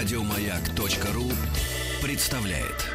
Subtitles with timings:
[0.00, 1.30] Радиомаяк.ру
[2.02, 2.86] представляет.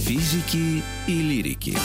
[0.00, 1.78] Физики и лирики.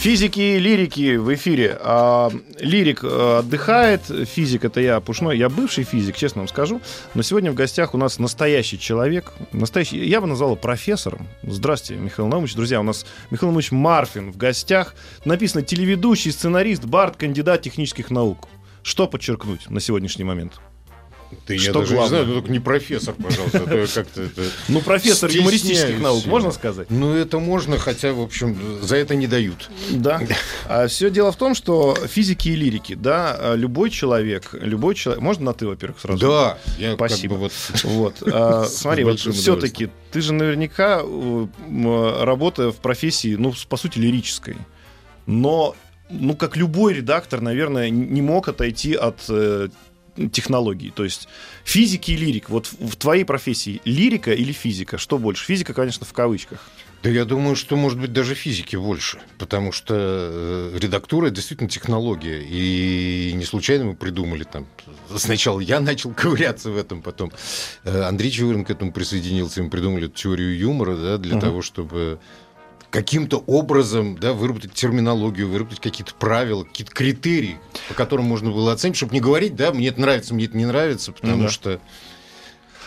[0.00, 1.78] Физики и лирики в эфире.
[1.80, 5.38] А, лирик э, отдыхает, физик это я, Пушной.
[5.38, 6.80] Я бывший физик, честно вам скажу.
[7.14, 9.32] Но сегодня в гостях у нас настоящий человек.
[9.52, 11.28] Настоящий, я бы назвал его профессором.
[11.44, 12.56] Здравствуйте, Михаил Наумович.
[12.56, 14.96] Друзья, у нас Михаил Наумович Марфин в гостях.
[15.24, 18.48] Написано телеведущий, сценарист, бард, кандидат технических наук.
[18.82, 20.60] Что подчеркнуть на сегодняшний момент?
[21.46, 22.02] Ты, Что я даже главное?
[22.04, 23.62] не знаю, ну только не профессор, пожалуйста.
[23.64, 26.90] а как-то это Ну, профессор юмористических наук, можно сказать?
[26.90, 29.70] Ну, это можно, хотя, в общем, за это не дают.
[29.90, 30.20] Да.
[30.66, 35.22] А все дело в том, что физики и лирики, да, а любой человек, любой человек,
[35.22, 36.20] можно на ты, во-первых, сразу?
[36.20, 37.34] Да, я Спасибо.
[37.34, 37.52] как бы вот...
[37.84, 38.22] Вот.
[38.30, 41.46] а, смотри, вот все-таки ты же наверняка, э,
[42.24, 44.56] работая в профессии, ну, по сути, лирической,
[45.26, 45.74] но,
[46.12, 49.68] ну, как любой редактор, наверное, не мог отойти от э,
[50.30, 50.90] технологий.
[50.90, 51.28] То есть
[51.64, 52.50] физики и лирик.
[52.50, 54.98] Вот в твоей профессии лирика или физика?
[54.98, 55.44] Что больше?
[55.46, 56.60] Физика, конечно, в кавычках.
[57.02, 61.68] Да я думаю, что, может быть, даже физики больше, потому что э, редактура— это действительно
[61.68, 64.68] технология, и не случайно мы придумали там...
[65.16, 67.32] Сначала я начал ковыряться в этом, потом
[67.82, 71.40] э, Андрей Чевырин к этому присоединился, и мы придумали теорию юмора, да, для Мгм.
[71.40, 72.20] того, чтобы
[72.92, 78.96] каким-то образом да, выработать терминологию, выработать какие-то правила, какие-то критерии, по которым можно было оценить,
[78.96, 81.48] чтобы не говорить, да, мне это нравится, мне это не нравится, потому да.
[81.48, 81.80] что...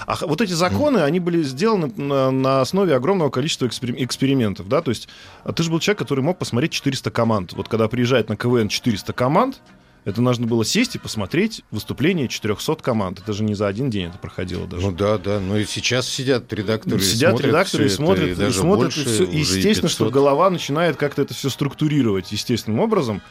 [0.05, 4.81] А вот эти законы, они были сделаны на, на основе огромного количества экспери- экспериментов, да,
[4.81, 5.09] то есть
[5.43, 7.53] а ты же был человек, который мог посмотреть 400 команд.
[7.53, 9.59] Вот когда приезжает на КВН 400 команд,
[10.05, 13.19] это нужно было сесть и посмотреть выступление 400 команд.
[13.19, 14.85] Это же не за один день это проходило даже.
[14.85, 18.03] Ну да, да, но и сейчас сидят редакторы, и Сидят смотрят редакторы и всё это,
[18.05, 19.23] смотрят, и, даже смотрят, больше, и всё.
[19.23, 20.13] уже и естественно, что 500.
[20.13, 23.21] голова начинает как-то это все структурировать естественным образом.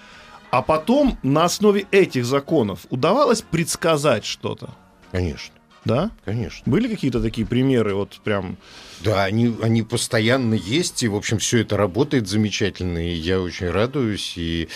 [0.51, 4.75] А потом на основе этих законов удавалось предсказать что-то,
[5.11, 6.11] Конечно, да?
[6.25, 6.63] конечно.
[6.71, 8.57] Были какие-то такие примеры, вот прям...
[9.01, 13.69] Да, они, они постоянно есть, и, в общем, все это работает замечательно, и я очень
[13.69, 14.35] радуюсь.
[14.37, 14.69] И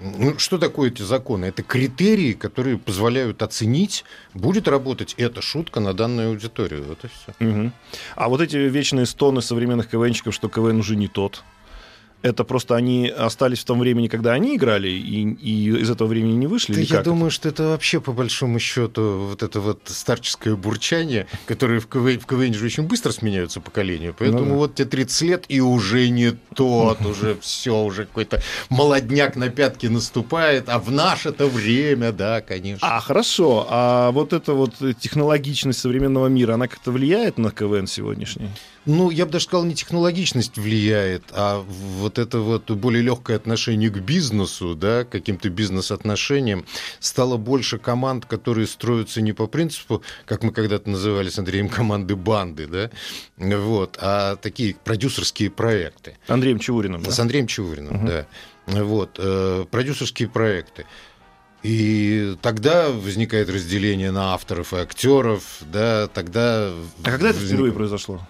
[0.00, 1.46] ну, что такое эти законы?
[1.46, 6.84] Это критерии, которые позволяют оценить, будет работать эта шутка на данную аудиторию.
[6.84, 7.34] Вот и все.
[7.38, 7.72] Мгм.
[8.16, 11.44] А вот эти вечные стоны современных КВНщиков, что КВН уже не тот,
[12.24, 16.32] это просто они остались в том времени, когда они играли, и, и из этого времени
[16.32, 16.72] не вышли?
[16.74, 21.80] Да я думаю, что это вообще, по большому счету, вот это вот старческое бурчание, которое
[21.80, 24.14] в КВН, в КВН же очень быстро сменяются поколения.
[24.18, 24.54] Поэтому Ну да.
[24.54, 29.86] вот тебе 30 лет, и уже не тот, уже все, уже какой-то молодняк на пятки
[29.86, 30.70] наступает.
[30.70, 32.88] А в наше-то время, да, конечно.
[32.88, 33.66] А, хорошо.
[33.68, 38.48] А вот эта вот технологичность современного мира, она как-то влияет на КВН сегодняшний?
[38.86, 43.88] Ну, я бы даже сказал, не технологичность влияет, а вот это вот более легкое отношение
[43.88, 46.66] к бизнесу, да, к каким-то бизнес-отношениям.
[47.00, 52.14] Стало больше команд, которые строятся не по принципу, как мы когда-то называли с Андреем, команды
[52.14, 52.90] банды, да,
[53.38, 56.18] вот, а такие продюсерские проекты.
[56.28, 57.10] Андреем Чевуриным, да?
[57.10, 58.06] С Андреем Чевыриным, Мгм.
[58.06, 58.26] да.
[58.66, 60.84] Вот, э, продюсерские проекты.
[61.62, 66.68] И тогда возникает разделение на авторов и актеров, да, тогда...
[67.02, 68.20] А когда это возник- впервые произошло?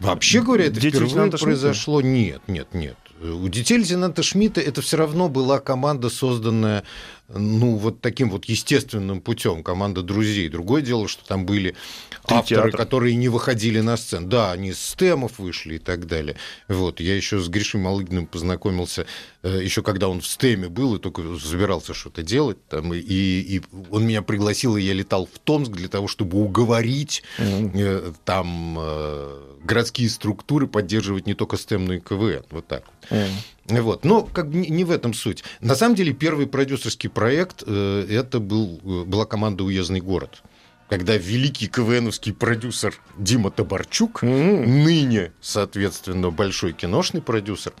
[0.00, 1.60] Вообще говоря, это Дети впервые лейтенанта Шмидта?
[1.60, 2.00] произошло.
[2.00, 2.96] Нет, нет, нет.
[3.22, 6.84] У детей лейтенанта Шмидта это все равно была команда, созданная
[7.28, 10.48] ну, вот таким вот естественным путем, команда друзей.
[10.48, 11.76] Другое дело, что там были
[12.24, 12.76] авторы, театра.
[12.76, 14.28] которые не выходили на сцену.
[14.28, 16.36] Да, они с темов вышли и так далее.
[16.68, 17.00] Вот.
[17.00, 19.06] Я еще с Гришей Малыгиным познакомился,
[19.42, 22.58] э, еще когда он в стеме был и только забирался что-то делать.
[22.68, 27.22] Там, и, и он меня пригласил, и я летал в Томск для того, чтобы уговорить
[27.38, 32.44] э, там э, городские структуры поддерживать не только STEM, но и КВН.
[32.50, 33.18] Вот так вот.
[33.18, 33.82] Мгм.
[33.82, 34.04] Вот.
[34.04, 35.44] Но как бы не- в этом суть.
[35.60, 40.42] На самом деле первый продюсерский проект э, это был, была команда «Уездный город».
[40.90, 44.82] Когда великий КВНовский продюсер Дима Табарчук, Мгм.
[44.82, 47.72] ныне, соответственно, большой киношный продюсер,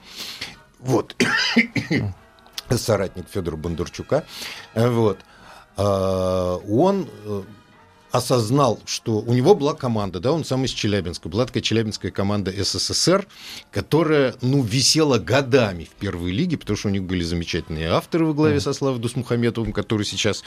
[0.78, 1.16] вот,
[2.70, 4.24] соратник Федора Бондарчука,
[4.74, 5.18] э, вот,
[5.76, 7.42] а, он э,
[8.10, 12.52] осознал, что у него была команда, да, он сам из Челябинска, была такая челябинская команда
[12.52, 13.26] СССР,
[13.70, 18.34] которая, ну, висела годами в первой лиге, потому что у них были замечательные авторы во
[18.34, 20.42] главе со Славой Дусмухаметовым, который сейчас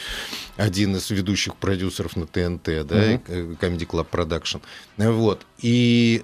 [0.57, 4.61] один из ведущих продюсеров на ТНТ, да, э, Comedy Club Production.
[4.97, 5.45] Вот.
[5.59, 6.23] И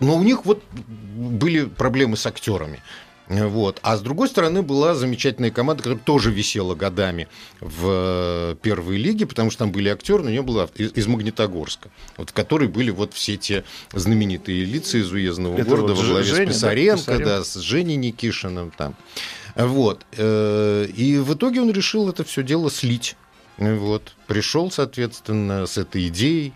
[0.00, 2.80] но у них вот были проблемы с актерами.
[3.28, 3.78] Вот.
[3.82, 7.28] А с другой стороны была замечательная команда, которая тоже висела годами
[7.60, 12.30] в первой лиге, потому что там были актеры, но не было из, из Магнитогорска, вот,
[12.30, 16.24] в которой были вот все те знаменитые лица из уездного Это города вот во главе
[16.24, 18.96] Женя, с Писаренко, да, да, с Женей Никишиным там.
[19.54, 20.06] Вот.
[20.16, 23.16] Э, и в итоге он решил это все дело слить.
[23.58, 24.14] Вот.
[24.26, 26.54] Пришел, соответственно, с этой идеей,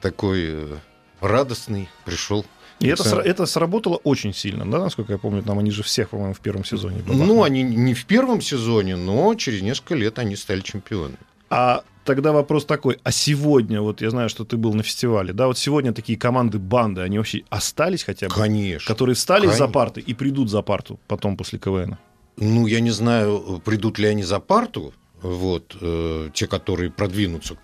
[0.00, 0.76] такой э,
[1.20, 2.44] радостный, пришел
[2.80, 6.10] и это, это, это сработало очень сильно, да, насколько я помню, там они же всех,
[6.10, 6.98] по-моему, в первом сезоне.
[6.98, 7.26] Бабахнули.
[7.28, 11.18] Ну, они не в первом сезоне, но через несколько лет они стали чемпионами.
[11.50, 15.46] А тогда вопрос такой, а сегодня, вот я знаю, что ты был на фестивале, да,
[15.46, 18.34] вот сегодня такие команды банды, они вообще остались хотя бы?
[18.34, 18.86] Конечно.
[18.86, 19.66] Которые встали Конечно.
[19.66, 21.96] за парты и придут за парту потом после КВН?
[22.36, 27.56] Ну, я не знаю, придут ли они за парту, вот, э, те, которые продвинутся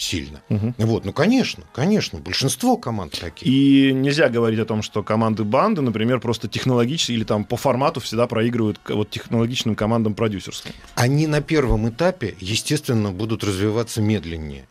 [0.00, 0.40] сильно.
[0.48, 0.74] Угу.
[0.78, 3.50] Вот, ну, конечно, конечно, большинство команд такие.
[3.50, 8.00] И нельзя говорить о том, что команды банды, например, просто технологически или там по формату
[8.00, 10.72] всегда проигрывают вот технологичным командам продюсерским.
[10.94, 14.66] Они на первом этапе, естественно, будут развиваться медленнее.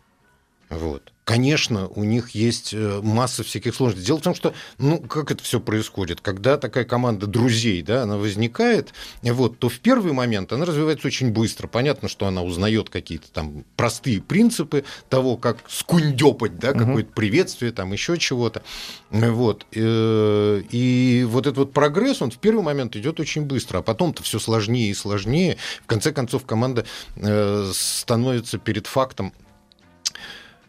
[0.69, 1.11] Вот.
[1.29, 4.07] Конечно, у них есть э, масса всяких сложностей.
[4.07, 6.21] Дело в том, что, ну, как это все происходит?
[6.21, 11.31] Когда такая команда друзей, да, она возникает, вот, то в первый момент она развивается очень
[11.31, 11.67] быстро.
[11.67, 16.79] Понятно, что она узнает какие-то там простые принципы того, как скундёпать, да, угу.
[16.79, 18.63] какое-то приветствие, там еще чего-то.
[19.11, 19.67] Вот.
[19.75, 24.23] Э, и вот этот вот прогресс, он в первый момент идет очень быстро, а потом-то
[24.23, 25.57] все сложнее и сложнее.
[25.83, 26.85] В конце концов, команда
[27.17, 29.31] э, становится перед фактом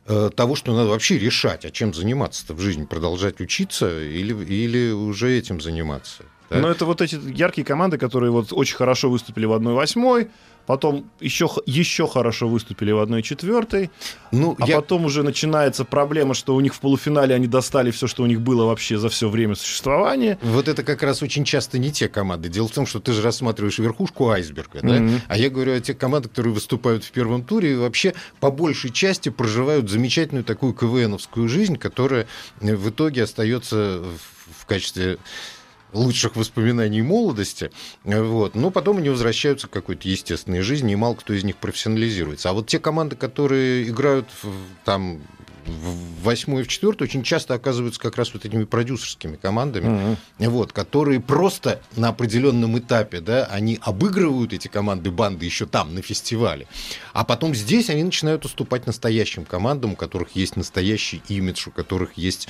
[0.06, 5.37] того, что надо вообще решать, а чем заниматься-то в жизни, продолжать учиться или, или уже
[5.37, 6.25] этим заниматься.
[6.50, 6.58] Да?
[6.58, 10.29] Но это вот эти яркие команды, которые вот очень хорошо выступили в 1-8,
[10.67, 13.91] потом еще, еще хорошо выступили в одной четвертой,
[14.31, 14.76] ну, а я...
[14.76, 18.41] потом уже начинается проблема, что у них в полуфинале они достали все, что у них
[18.41, 20.38] было вообще за все время существования.
[20.43, 22.49] Вот это как раз очень часто не те команды.
[22.49, 25.11] Дело в том, что ты же рассматриваешь верхушку айсберга, mm-hmm.
[25.11, 25.20] да?
[25.29, 28.91] а я говорю о тех командах, которые выступают в первом туре и вообще по большей
[28.91, 32.26] части проживают замечательную такую КВНовскую жизнь, которая
[32.61, 34.02] в итоге остается
[34.58, 35.19] в качестве
[35.93, 37.71] лучших воспоминаний молодости,
[38.05, 42.51] вот, но потом они возвращаются к какой-то естественной жизни, и мало кто из них профессионализируется.
[42.51, 44.53] А вот те команды, которые играют в,
[44.85, 45.21] там
[45.67, 50.49] в восьмую и в четвертую очень часто оказываются как раз вот этими продюсерскими командами, mm-hmm.
[50.49, 56.03] вот, которые просто на определенном этапе, да, они обыгрывают эти команды, банды еще там, на
[56.03, 56.67] фестивале,
[57.13, 62.15] а потом здесь они начинают уступать настоящим командам, у которых есть настоящий имидж, у которых
[62.15, 62.49] есть,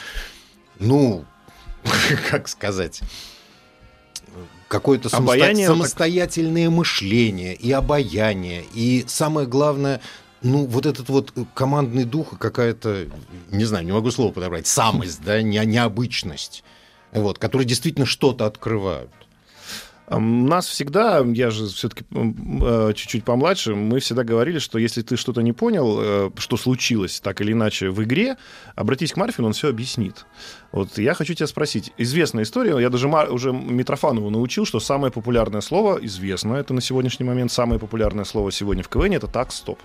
[0.79, 1.25] ну,
[2.31, 3.01] как сказать,
[4.69, 6.77] какое-то обаяние, самостоятельное так...
[6.77, 8.65] мышление и обаяние.
[8.75, 10.01] И самое главное,
[10.43, 13.07] ну, вот этот вот командный дух и какая-то,
[13.51, 16.65] не знаю, не могу слово подобрать, самость, да, не, необычность,
[17.13, 19.11] вот, которые действительно что-то открывают.
[20.11, 25.41] Нас всегда, я же все-таки э, чуть-чуть помладше, мы всегда говорили, что если ты что-то
[25.41, 28.37] не понял, э, что случилось так или иначе в игре,
[28.75, 30.27] обратись к Марфину, он все объяснит.
[30.73, 31.93] Вот я хочу тебя спросить.
[31.97, 37.25] Известная история, я даже уже Митрофанову научил, что самое популярное слово, известно это на сегодняшний
[37.25, 39.79] момент, самое популярное слово сегодня в КВН это так, стоп.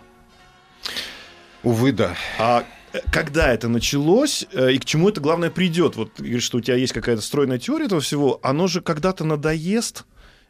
[1.61, 2.15] Увы, да.
[2.39, 5.95] А э, когда это началось и к чему это главное придет?
[5.95, 10.05] Вот говоришь, что у тебя есть какая-то стройная теория этого всего, оно же когда-то надоест,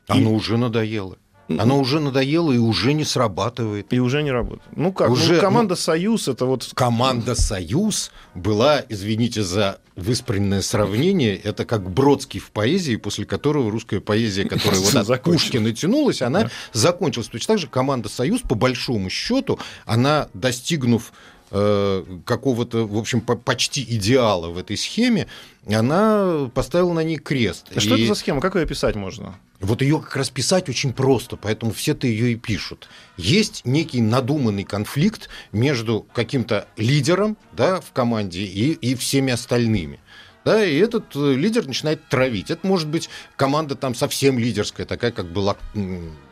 [0.08, 0.34] оно и...
[0.34, 1.18] уже надоело.
[1.48, 3.94] Оно уже надоело и уже не срабатывает.
[3.94, 4.64] И уже не работает.
[4.76, 6.72] Ну как, уже, ну, команда ну, «Союз» это вот...
[6.74, 14.00] Команда «Союз» была, извините за выспренное сравнение, это как Бродский в поэзии, после которого русская
[14.00, 17.28] поэзия, которая вот от Пушкина тянулась, она закончилась.
[17.28, 21.14] Точно так же команда «Союз», по большому счету, она, достигнув
[21.50, 25.28] какого-то, в общем, почти идеала в этой схеме,
[25.68, 27.68] она поставила на ней крест.
[27.72, 27.80] А и...
[27.80, 28.42] Что это за схема?
[28.42, 29.36] Как ее писать можно?
[29.62, 32.90] Вот ее как раз писать очень просто, поэтому все-то ее и пишут.
[33.18, 40.00] Есть некий надуманный конфликт между каким-то лидером да, в команде и, и всеми остальными.
[40.44, 42.52] Да, и этот э, лидер начинает травить.
[42.52, 45.58] Это может быть команда там совсем лидерская, такая, как была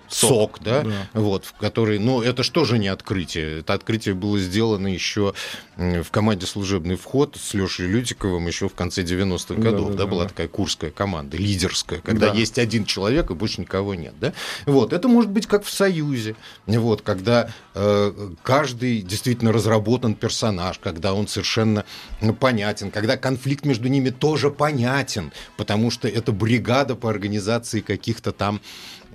[0.07, 3.59] сок, да, да, вот, в который, ну, это что же не открытие?
[3.59, 5.33] Это открытие было сделано еще
[5.77, 10.05] в команде «Служебный вход» с Лешей Лютиковым еще в конце 90-х годов, да, да, да
[10.07, 10.29] была да.
[10.29, 12.37] такая курская команда, лидерская, когда да.
[12.37, 14.33] есть один человек и больше никого нет, да,
[14.65, 16.35] вот, это может быть как в «Союзе»,
[16.67, 21.85] вот, когда э, каждый действительно разработан персонаж, когда он совершенно
[22.21, 28.31] ну, понятен, когда конфликт между ними тоже понятен, потому что это бригада по организации каких-то
[28.31, 28.61] там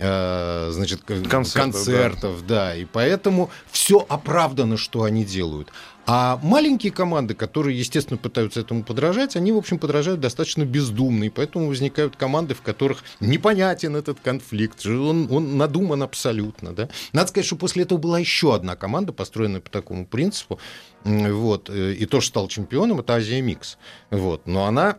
[0.01, 2.67] Э, значит, концертов, концертов да.
[2.67, 5.73] да, и поэтому все оправдано, что они делают.
[6.07, 11.29] А маленькие команды, которые, естественно, пытаются этому подражать, они, в общем, подражают достаточно бездумно, и
[11.29, 16.73] поэтому возникают команды, в которых непонятен этот конфликт, он, он надуман абсолютно.
[16.73, 16.89] Да?
[17.13, 20.61] Надо сказать, что после этого была еще одна команда, построенная по такому принципу,
[21.05, 23.77] вот, э, и тоже стал чемпионом, это Азия Микс.
[24.11, 24.97] Вот, но она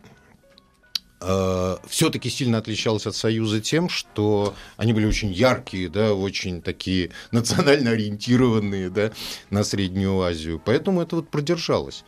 [1.21, 7.11] Э, все-таки сильно отличалась от Союза тем, что они были очень яркие, да, очень такие
[7.31, 9.11] национально ориентированные да,
[9.49, 10.61] на Среднюю Азию.
[10.63, 12.03] Поэтому это вот продержалось.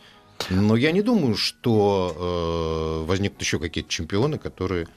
[0.50, 4.88] Но я не думаю, что э, возникнут еще какие-то чемпионы, которые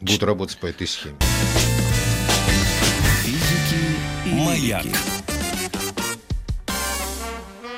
[0.00, 1.16] будут работать по этой схеме.
[3.22, 4.84] Физики и Маяк.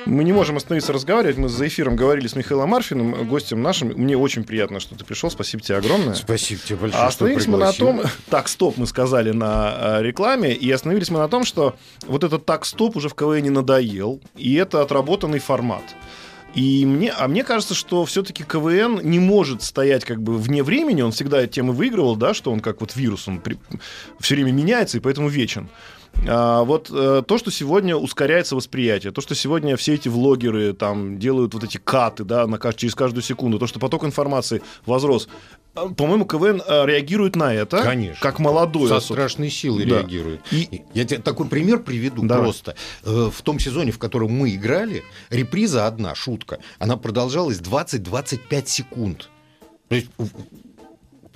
[0.07, 1.37] Мы не можем остановиться разговаривать.
[1.37, 3.89] Мы за эфиром говорили с Михаилом Марфиным, гостем нашим.
[3.89, 5.31] Мне очень приятно, что ты пришел.
[5.31, 6.15] Спасибо тебе огромное.
[6.15, 7.03] Спасибо тебе большое.
[7.03, 11.19] А остановились мы на том, так, стоп, мы сказали на э, рекламе, и остановились мы
[11.19, 11.75] на том, что
[12.07, 15.83] вот этот так, стоп уже в КВН не надоел, и это отработанный формат.
[16.55, 21.03] И мне, а мне кажется, что все-таки КВН не может стоять как бы вне времени.
[21.03, 23.59] Он всегда тем и выигрывал, да, что он как вот вирус, он при,
[24.21, 25.69] все время меняется и поэтому вечен.
[26.29, 31.19] А, вот э, то, что сегодня ускоряется восприятие, то, что сегодня все эти влогеры там
[31.19, 35.29] делают вот эти каты, да, на, через каждую секунду, то, что поток информации возрос,
[35.75, 38.21] э, по-моему, КВН э, реагирует на это, Конечно.
[38.21, 38.89] как молодой.
[38.89, 39.99] Со страшной силой да.
[39.99, 40.41] реагирует.
[40.51, 40.83] И...
[40.95, 42.45] Я тебе такой пример приведу Давай.
[42.45, 42.75] просто.
[43.03, 49.29] В том сезоне, в котором мы играли, реприза одна, шутка, она продолжалась 20-25 секунд.
[49.89, 50.09] То есть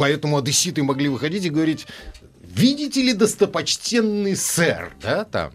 [0.00, 1.86] Поэтому одесситы могли выходить и говорить,
[2.50, 5.52] видите ли, достопочтенный сэр, да, там,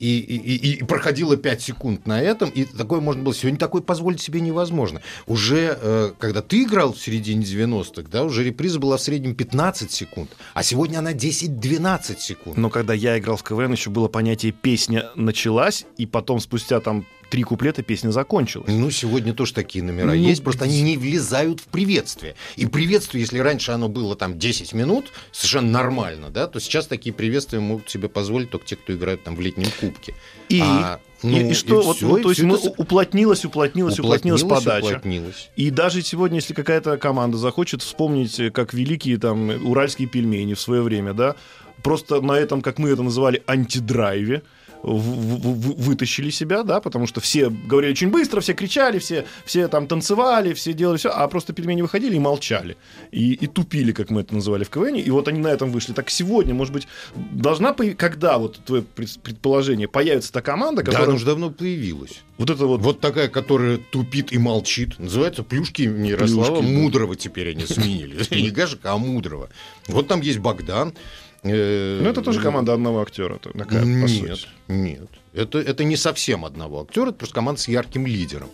[0.00, 3.34] и, и, и проходило 5 секунд на этом, и такое можно было.
[3.34, 5.02] Сегодня такое позволить себе невозможно.
[5.26, 9.92] Уже, э, когда ты играл в середине 90-х, да, уже реприза была в среднем 15
[9.92, 12.56] секунд, а сегодня она 10-12 секунд.
[12.56, 17.06] Но когда я играл в КВН, еще было понятие «песня началась», и потом спустя там
[17.30, 18.68] три куплета песня закончилась.
[18.68, 22.34] Ну, сегодня тоже такие номера ну, есть, просто они не влезают в приветствие.
[22.56, 27.14] И приветствие, если раньше оно было там 10 минут, совершенно нормально, да, то сейчас такие
[27.14, 30.14] приветствия могут себе позволить только те, кто играет там в летнем кубке.
[30.48, 32.70] И а, ну, и, и что, и вот, все, ну, то есть мы это...
[32.76, 34.86] уплотнилась, уплотнилась, уплотнилась, уплотнилась подача.
[34.86, 35.50] Уплотнилась.
[35.54, 40.82] И даже сегодня, если какая-то команда захочет вспомнить, как великие там уральские пельмени в свое
[40.82, 41.36] время, да,
[41.82, 44.42] просто на этом, как мы это называли, антидрайве,
[44.82, 50.54] вытащили себя, да, потому что все говорили очень быстро, все кричали, все, все там танцевали,
[50.54, 52.76] все делали все, а просто пельмени выходили и молчали.
[53.10, 55.92] И, и тупили, как мы это называли в КВН, и вот они на этом вышли.
[55.92, 61.00] Так сегодня, может быть, должна, когда вот твое предположение, появится та команда, которая...
[61.00, 62.22] Да, она уже давно появилась.
[62.38, 62.80] Вот это вот...
[62.80, 64.98] Вот такая, которая тупит и молчит.
[64.98, 68.16] Называется «Плюшки Ярослава Плюшки, Мудрого» теперь они сменили.
[68.34, 69.50] Не Гажика, а Мудрого.
[69.88, 70.94] Вот там есть Богдан,
[71.42, 73.38] ну, это тоже команда одного актера.
[73.38, 75.08] Такая, нет, нет.
[75.32, 78.50] Это, это не совсем одного актера, это просто команда с ярким лидером.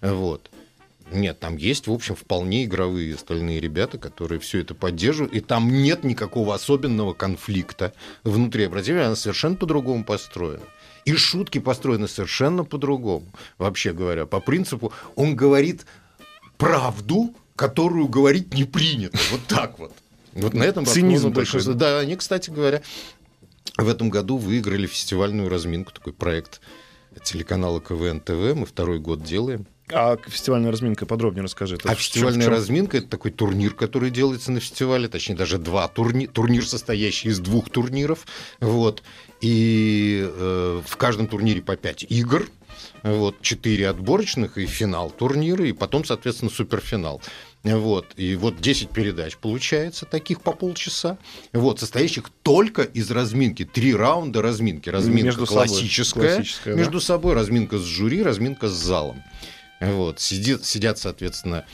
[0.00, 0.50] Вот.
[1.12, 5.70] Нет, там есть, в общем, вполне игровые остальные ребята, которые все это поддерживают, и там
[5.70, 7.92] нет никакого особенного конфликта
[8.24, 8.64] внутри.
[8.64, 10.64] Обратите она совершенно по-другому построена.
[11.04, 13.26] И шутки построены совершенно по-другому,
[13.58, 14.24] вообще говоря.
[14.24, 15.84] По принципу, он говорит
[16.56, 19.18] правду, которую говорить не принято.
[19.30, 19.92] Вот так вот.
[20.34, 21.62] Вот на этом цинизм большой.
[21.74, 22.82] Да, они, кстати говоря,
[23.76, 26.60] в этом году выиграли фестивальную разминку, такой проект
[27.22, 28.54] телеканала КВН ТВ.
[28.54, 29.66] Мы второй год делаем.
[29.92, 31.78] А фестивальная разминка подробнее расскажи.
[31.84, 36.26] А фестивальная чем, разминка это такой турнир, который делается на фестивале, точнее даже два турни...
[36.26, 38.26] турнир, состоящий из двух турниров,
[38.60, 39.02] вот.
[39.42, 42.48] И э, в каждом турнире по пять игр,
[43.02, 47.20] вот четыре отборочных и финал турнира, и потом, соответственно, суперфинал.
[47.64, 48.12] Вот.
[48.16, 51.18] И вот 10 передач получается, таких по полчаса,
[51.52, 53.64] вот, состоящих только из разминки.
[53.64, 54.90] Три раунда разминки.
[54.90, 56.34] Разминка между классическая, собой.
[56.36, 57.00] классическая между да.
[57.00, 59.22] собой, разминка с жюри, разминка с залом.
[59.80, 60.20] Вот.
[60.20, 61.64] Сидит, сидят, соответственно,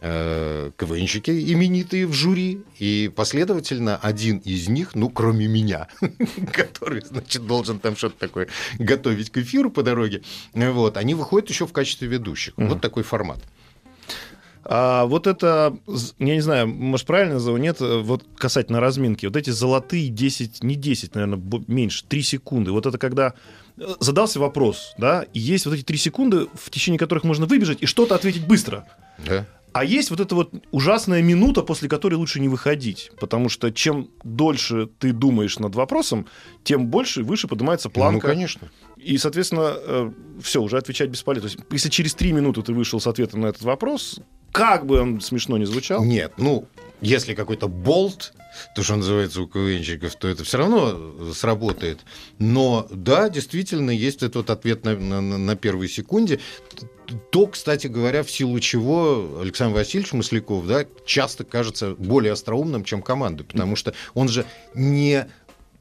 [0.00, 5.88] э, КВНщики именитые в жюри, и последовательно один из них, ну, кроме меня,
[6.52, 10.22] который, значит, должен там что-то такое готовить к эфиру по дороге,
[10.54, 12.54] вот, они выходят еще в качестве ведущих.
[12.56, 13.40] Вот такой формат.
[14.64, 15.76] А вот это,
[16.18, 20.74] я не знаю, может, правильно назову, нет, вот касательно разминки, вот эти золотые 10, не
[20.74, 23.34] 10, наверное, меньше, 3 секунды, вот это когда
[23.78, 27.78] э, задался вопрос, да, и есть вот эти 3 секунды, в течение которых можно выбежать
[27.80, 28.86] и что-то ответить быстро.
[29.26, 29.46] Да.
[29.72, 33.12] А есть вот эта вот ужасная минута, после которой лучше не выходить.
[33.20, 36.26] Потому что чем дольше ты думаешь над вопросом,
[36.64, 38.26] тем больше выше поднимается планка.
[38.26, 38.70] Ну, конечно.
[38.96, 40.10] И, соответственно, э,
[40.42, 41.48] все, уже отвечать бесполезно.
[41.50, 44.20] То есть, если через три минуты ты вышел с ответом на этот вопрос,
[44.52, 46.04] как бы он смешно не звучал.
[46.04, 46.66] Нет, ну,
[47.00, 48.32] если какой-то болт,
[48.74, 52.00] то, что называется у КВНщиков, то это все равно сработает.
[52.38, 56.40] Но да, действительно, есть этот ответ на, на, на первой секунде.
[57.30, 63.02] То, кстати говоря, в силу чего Александр Васильевич Масляков да, часто кажется более остроумным, чем
[63.02, 65.28] команда, потому что он же не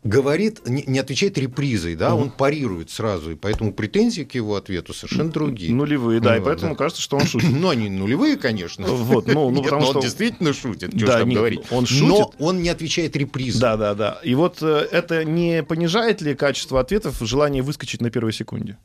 [0.04, 2.24] говорит, не, не отвечает репризой, да, угу.
[2.24, 5.74] он парирует сразу, и поэтому претензии к его ответу совершенно другие.
[5.74, 6.78] Нулевые, да, ну, и поэтому да.
[6.78, 7.50] кажется, что он шутит.
[7.52, 8.88] Ну, они нулевые, конечно.
[8.88, 9.98] Вот, ну, ну потому что...
[9.98, 11.62] он действительно шутит, что да, там говорить.
[11.72, 12.08] Он шутит.
[12.08, 13.62] Но он не отвечает репризой.
[13.62, 14.20] Да, да, да.
[14.24, 18.78] И вот э, это не понижает ли качество ответов желание выскочить на первой секунде?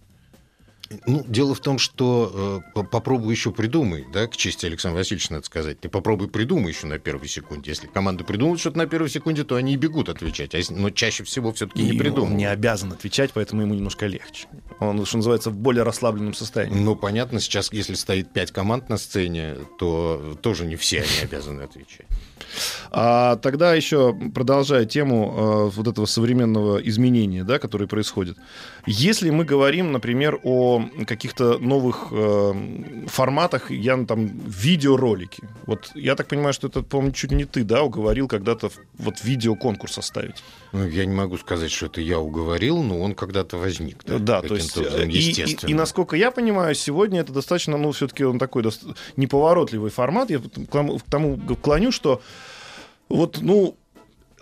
[1.06, 5.46] Ну, дело в том, что э, попробуй еще придумай, да, к чести Александра Васильевича надо
[5.46, 7.70] сказать, ты попробуй придумай еще на первой секунде.
[7.70, 10.90] Если команда придумает что-то на первой секунде, то они и бегут отвечать, а если, но
[10.90, 12.32] чаще всего все-таки не придумывают.
[12.32, 14.46] Он не обязан отвечать, поэтому ему немножко легче.
[14.80, 16.78] Он, что называется, в более расслабленном состоянии.
[16.78, 21.62] Ну, понятно, сейчас, если стоит пять команд на сцене, то тоже не все они обязаны
[21.62, 22.06] отвечать.
[22.90, 28.36] А тогда еще продолжая тему э, вот этого современного изменения, да, которое происходит.
[28.86, 35.42] Если мы говорим, например, о каких-то новых э, форматах, я там видеоролики.
[35.66, 39.98] Вот я так понимаю, что это, по-моему, чуть не ты, да, уговорил когда-то вот видеоконкурс
[39.98, 40.42] оставить.
[40.72, 44.04] Ну, я не могу сказать, что это я уговорил, но он когда-то возник.
[44.04, 47.92] Да, да то есть образом, и, и, и насколько я понимаю, сегодня это достаточно, ну,
[47.92, 48.64] все-таки он такой
[49.16, 50.30] неповоротливый формат.
[50.30, 52.20] Я к тому клоню, что
[53.08, 53.76] вот, ну,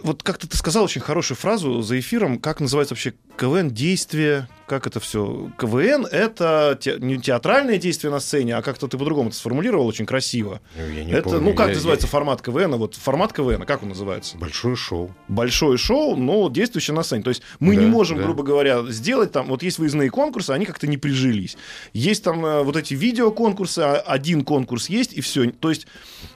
[0.02, 4.86] вот как-то ты сказал очень хорошую фразу за эфиром, как называется вообще КВН действие, как
[4.86, 5.50] это все?
[5.58, 10.06] КВН это те, не театральное действие на сцене, а как-то ты по-другому это сформулировал очень
[10.06, 10.62] красиво.
[10.78, 11.40] Ну, я не это, помню.
[11.40, 12.10] ну, как я, называется я...
[12.10, 12.76] формат КВН?
[12.76, 14.38] Вот формат КВН, как он называется?
[14.38, 15.14] Большое шоу.
[15.28, 17.22] Большое шоу, но действующее на сцене.
[17.22, 18.24] То есть мы да, не можем, да.
[18.24, 21.58] грубо говоря, сделать там, вот есть выездные конкурсы, они как-то не прижились.
[21.92, 25.50] Есть там э, вот эти видеоконкурсы, а один конкурс есть, и все.
[25.50, 25.86] То есть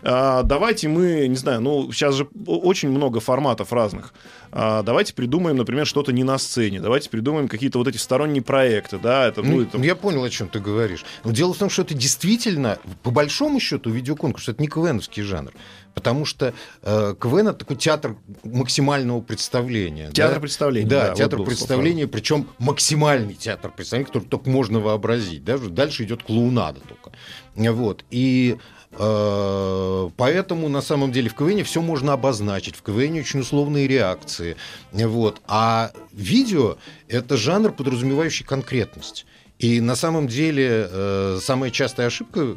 [0.02, 4.12] э, давайте мы, не знаю, ну, сейчас же очень много форматов разных.
[4.52, 6.80] Э, давайте придумаем, например, что-то не на сцене.
[6.80, 9.74] Давайте придумаем какие-то вот эти сторонние проекты, да, это будет...
[9.74, 11.04] Ну, я понял, о чем ты говоришь.
[11.24, 15.52] Но дело в том, что это действительно, по большому счету, видеоконкурс, это не КВНовский жанр.
[15.94, 20.10] Потому что э, КВН это такой театр максимального представления.
[20.10, 20.40] Театр да?
[20.40, 20.88] представления.
[20.88, 25.42] Да, да театр вот представления, причем максимальный театр представления, который только можно вообразить.
[25.42, 25.56] Да?
[25.56, 27.16] Дальше идет клоунада только.
[27.54, 28.04] Вот.
[28.10, 28.58] И
[28.98, 32.76] поэтому на самом деле в КВН все можно обозначить.
[32.76, 34.56] В КВН очень условные реакции.
[34.92, 35.40] Вот.
[35.46, 39.26] А видео— это жанр, подразумевающий конкретность.
[39.58, 42.56] И на самом деле э, самая частая ошибка,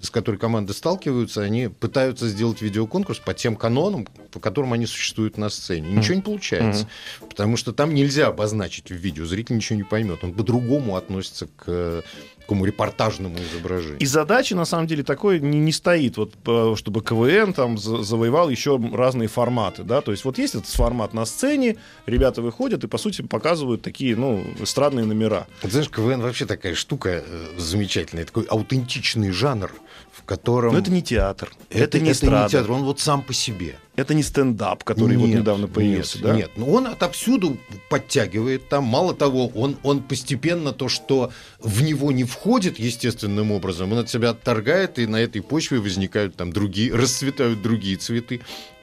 [0.00, 5.38] с которой команды сталкиваются, они пытаются сделать видеоконкурс по тем канонам, по которым они существуют
[5.38, 5.90] на сцене.
[5.90, 6.86] И ничего не получается.
[7.20, 7.28] Mm-hmm.
[7.28, 10.22] Потому что там нельзя обозначить в видео, зритель ничего не поймет.
[10.22, 12.02] Он по-другому относится к
[12.50, 13.98] такому репортажному изображению.
[14.00, 16.34] И задача, на самом деле, такой не, не стоит, вот,
[16.76, 21.26] чтобы КВН там завоевал еще разные форматы, да, то есть вот есть этот формат на
[21.26, 25.46] сцене, ребята выходят и, по сути, показывают такие, ну, эстрадные номера.
[25.62, 29.70] Вот, знаешь, КВН вообще такая штука э, замечательная, такой аутентичный жанр,
[30.10, 30.72] в котором...
[30.72, 32.36] Но это не театр, это, это не эстрада.
[32.36, 33.76] Это не театр, он вот сам по себе.
[34.00, 36.34] Это не стендап, который нет, вот недавно появился, нет, да?
[36.34, 37.58] Нет, но он отовсюду
[37.90, 38.84] подтягивает там.
[38.84, 44.08] Мало того, он, он постепенно то, что в него не входит естественным образом, он от
[44.08, 48.40] себя отторгает, и на этой почве возникают там другие, расцветают другие цветы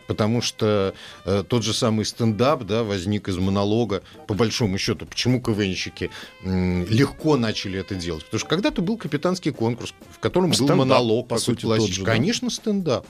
[0.07, 0.93] потому что
[1.25, 5.05] э, тот же самый стендап да, возник из монолога, по большому счету.
[5.05, 6.09] Почему КВНщики
[6.43, 8.23] э, легко начали это делать?
[8.23, 12.49] Потому что когда-то был капитанский конкурс, в котором стендап, был монолог, по сути, же, Конечно,
[12.49, 13.05] стендап.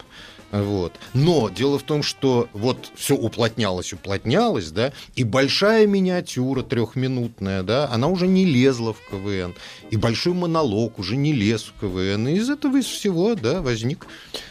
[0.52, 0.94] Вот.
[1.14, 7.90] Но дело в том, что вот все уплотнялось, уплотнялось, да, и большая миниатюра трехминутная, да,
[7.92, 9.54] она уже не лезла в КВН,
[9.90, 14.08] и большой монолог уже не лез в КВН, и из этого из всего, да, возник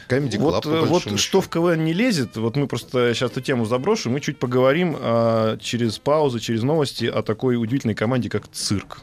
[0.08, 0.86] Comedy Club.
[0.86, 4.20] Вот, вот что в КВН не лезет, вот мы просто сейчас эту тему заброшу, мы
[4.20, 9.02] чуть поговорим а, через паузу, через новости о такой удивительной команде, как «Цирк».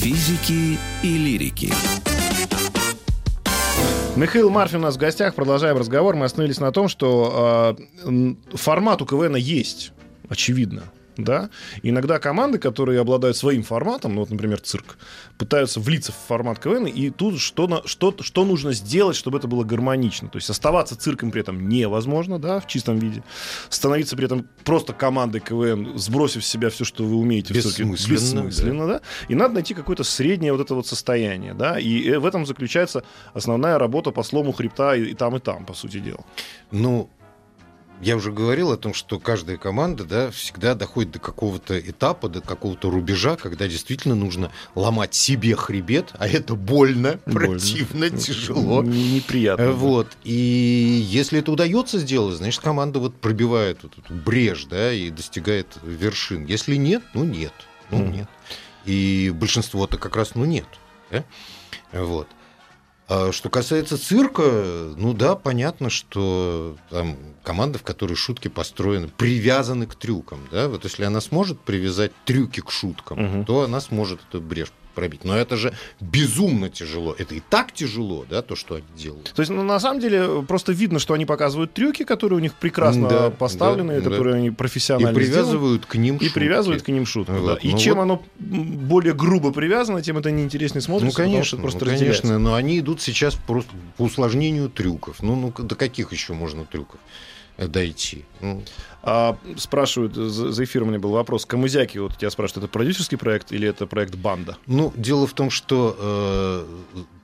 [0.00, 1.72] Физики и лирики.
[4.16, 5.34] Михаил Марфин у нас в гостях.
[5.34, 6.16] Продолжаем разговор.
[6.16, 9.92] Мы остановились на том, что э, формат у КВН есть,
[10.28, 10.82] очевидно
[11.24, 11.50] да,
[11.82, 14.98] иногда команды, которые обладают своим форматом, ну, вот, например, цирк,
[15.38, 19.48] пытаются влиться в формат КВН, и тут что, на, что, что нужно сделать, чтобы это
[19.48, 20.28] было гармонично.
[20.28, 23.22] То есть оставаться цирком при этом невозможно, да, в чистом виде.
[23.68, 27.84] Становиться при этом просто командой КВН, сбросив с себя все, что вы умеете в цирке.
[27.84, 28.92] Бессмысленно, да.
[28.94, 29.00] да.
[29.28, 33.04] И надо найти какое-то среднее вот это вот состояние, да, и э, в этом заключается
[33.34, 36.24] основная работа по слому хребта и, и там, и там, по сути дела.
[36.70, 37.08] Ну,
[38.00, 42.40] я уже говорил о том, что каждая команда да, всегда доходит до какого-то этапа, до
[42.40, 47.48] какого-то рубежа, когда действительно нужно ломать себе хребет, а это больно, больно.
[47.48, 48.82] противно, тяжело.
[48.82, 49.72] Неприятно.
[49.72, 50.08] Вот.
[50.24, 55.66] И если это удается сделать, значит, команда вот пробивает вот эту брешь, да, и достигает
[55.82, 56.46] вершин.
[56.46, 57.52] Если нет, ну нет.
[57.90, 58.12] Ну mm.
[58.12, 58.28] нет.
[58.84, 60.66] И большинство-то как раз, ну нет.
[61.10, 61.24] Да?
[61.92, 62.28] Вот.
[63.12, 64.42] А что касается цирка,
[64.96, 70.46] ну да, понятно, что там команда, в которой шутки построены, привязаны к трюкам.
[70.52, 70.68] Да?
[70.68, 73.44] Вот если она сможет привязать трюки к шуткам, угу.
[73.44, 74.70] то она сможет эту брешь
[75.00, 75.24] пробить.
[75.24, 77.14] Но это же безумно тяжело.
[77.16, 79.32] Это и так тяжело, да, то, что они делают.
[79.34, 82.54] То есть, ну, на самом деле, просто видно, что они показывают трюки, которые у них
[82.54, 84.38] прекрасно да, поставлены, да, которые да.
[84.38, 86.34] они профессионально И привязывают сделаны, к ним И шутки.
[86.34, 87.54] привязывают к ним шутку, вот.
[87.54, 87.68] да.
[87.68, 88.02] И ну, чем вот...
[88.02, 92.54] оно более грубо привязано, тем это неинтереснее смотрится, ну, конечно, потому просто ну, конечно, но
[92.54, 95.22] они идут сейчас просто по усложнению трюков.
[95.22, 97.00] Ну, ну, до каких еще можно трюков?
[97.68, 98.24] дойти.
[98.40, 98.62] Ну.
[99.02, 103.50] А, спрашивают, за эфиром у меня был вопрос, Камызяки, вот тебя спрашивают, это продюсерский проект
[103.50, 104.58] или это проект «Банда»?
[104.66, 106.66] Ну, дело в том, что э,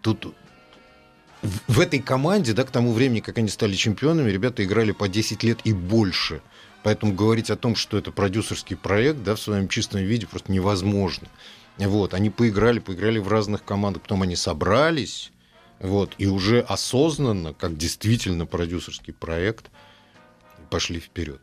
[0.01, 0.35] тут
[1.43, 5.43] в этой команде, да, к тому времени, как они стали чемпионами, ребята играли по 10
[5.43, 6.41] лет и больше.
[6.83, 11.29] Поэтому говорить о том, что это продюсерский проект, да, в своем чистом виде просто невозможно.
[11.79, 15.31] Вот, они поиграли, поиграли в разных командах, потом они собрались,
[15.79, 19.67] вот, и уже осознанно, как действительно продюсерский проект,
[20.77, 21.41] пошли вперед.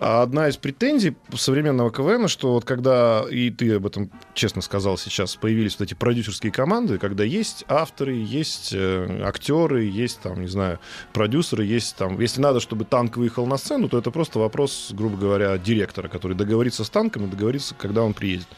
[0.00, 4.96] А одна из претензий современного КВН, что вот когда, и ты об этом честно сказал
[4.96, 10.48] сейчас, появились вот эти продюсерские команды, когда есть авторы, есть э, актеры, есть там, не
[10.48, 10.80] знаю,
[11.12, 15.18] продюсеры, есть там, если надо, чтобы танк выехал на сцену, то это просто вопрос, грубо
[15.18, 18.48] говоря, директора, который договорится с танком и договорится, когда он приедет.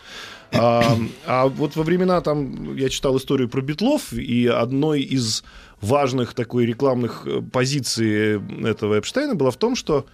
[0.53, 5.43] А, а вот во времена там я читал историю про Битлов, и одной из
[5.81, 10.07] важных такой рекламных э, позиций этого Эпштейна была в том, что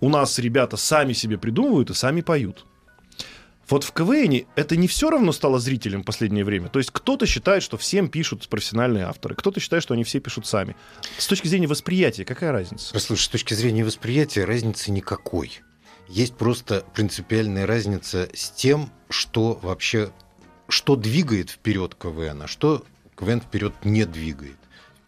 [0.00, 2.66] у нас ребята сами себе придумывают и сами поют.
[3.68, 6.68] Вот в КВН это не все равно стало зрителям в последнее время.
[6.68, 10.46] То есть кто-то считает, что всем пишут профессиональные авторы, кто-то считает, что они все пишут
[10.46, 10.74] сами.
[11.18, 12.92] С точки зрения восприятия, какая разница?
[12.92, 15.60] Послушай, с точки зрения восприятия разницы никакой.
[16.08, 20.10] Есть просто принципиальная разница с тем, что вообще,
[20.68, 22.84] что двигает вперед КВН, а что
[23.16, 24.56] КВН вперед не двигает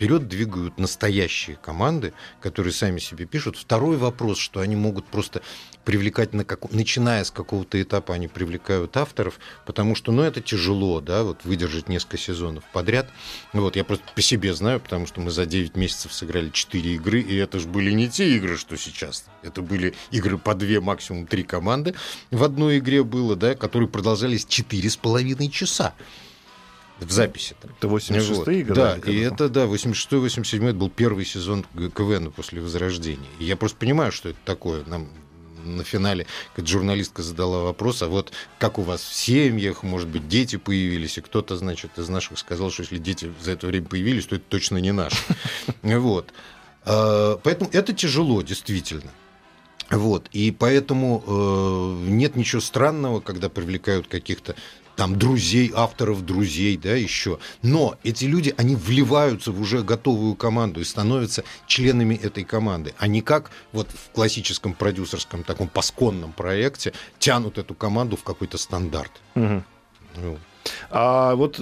[0.03, 3.57] вперед двигают настоящие команды, которые сами себе пишут.
[3.57, 5.43] Второй вопрос, что они могут просто
[5.85, 6.73] привлекать, на как...
[6.73, 11.89] начиная с какого-то этапа, они привлекают авторов, потому что, ну, это тяжело, да, вот выдержать
[11.89, 13.09] несколько сезонов подряд.
[13.53, 17.21] Вот, я просто по себе знаю, потому что мы за 9 месяцев сыграли 4 игры,
[17.21, 19.27] и это же были не те игры, что сейчас.
[19.45, 21.95] Это были игры по 2, максимум 3 команды
[22.33, 25.95] в одной игре было, да, которые продолжались 4,5 часа
[27.07, 27.55] в записи.
[27.61, 27.71] -то.
[27.79, 28.47] Это 86-е вот.
[28.47, 28.75] годы?
[28.75, 33.29] Да, и это, да, 86-87 это был первый сезон КВН после Возрождения.
[33.39, 34.85] И я просто понимаю, что это такое.
[34.87, 35.09] Нам
[35.65, 40.29] на финале, как журналистка задала вопрос, а вот как у вас в семьях, может быть,
[40.29, 44.27] дети появились, и кто-то, значит, из наших сказал, что если дети за это время появились,
[44.27, 45.17] то это точно не наши.
[45.83, 46.33] Вот.
[46.85, 49.11] А, поэтому это тяжело, действительно.
[49.91, 54.57] Вот, и поэтому э, нет ничего странного, когда привлекают каких-то
[54.97, 57.39] там друзей, авторов друзей, да, еще.
[57.63, 62.95] Но эти люди, они вливаются в уже готовую команду и становятся членами этой команды.
[62.99, 69.13] Они как вот в классическом продюсерском таком пасконном проекте тянут эту команду в какой-то стандарт.
[69.35, 69.63] Угу.
[70.17, 70.39] Ну.
[70.91, 71.61] А вот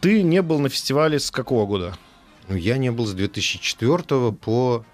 [0.00, 1.96] ты не был на фестивале с какого года?
[2.48, 4.84] Ну, я не был с 2004 по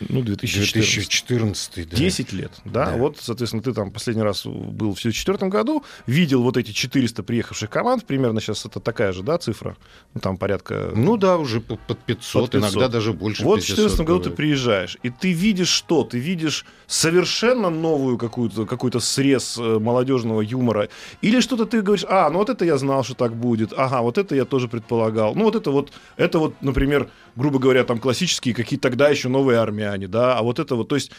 [0.00, 0.74] ну, 2014.
[0.74, 1.96] 2014, да.
[1.96, 2.86] 10 лет, да?
[2.86, 2.96] да?
[2.96, 7.70] Вот, соответственно, ты там последний раз был в 2004 году, видел вот эти 400 приехавших
[7.70, 9.76] команд, примерно сейчас это такая же, да, цифра?
[10.14, 10.92] Ну, там порядка...
[10.94, 12.54] Ну да, уже под 500, под 500.
[12.54, 16.04] иногда даже больше Вот в 2014 году ты приезжаешь, и ты видишь что?
[16.04, 20.88] Ты видишь совершенно новую какую-то, какой-то срез э, молодежного юмора,
[21.22, 24.18] или что-то ты говоришь, а, ну вот это я знал, что так будет, ага, вот
[24.18, 25.34] это я тоже предполагал.
[25.34, 29.60] Ну вот это вот, это вот, например, грубо говоря, там классические какие тогда еще новые
[29.86, 31.10] армяне, да, а вот это вот, то есть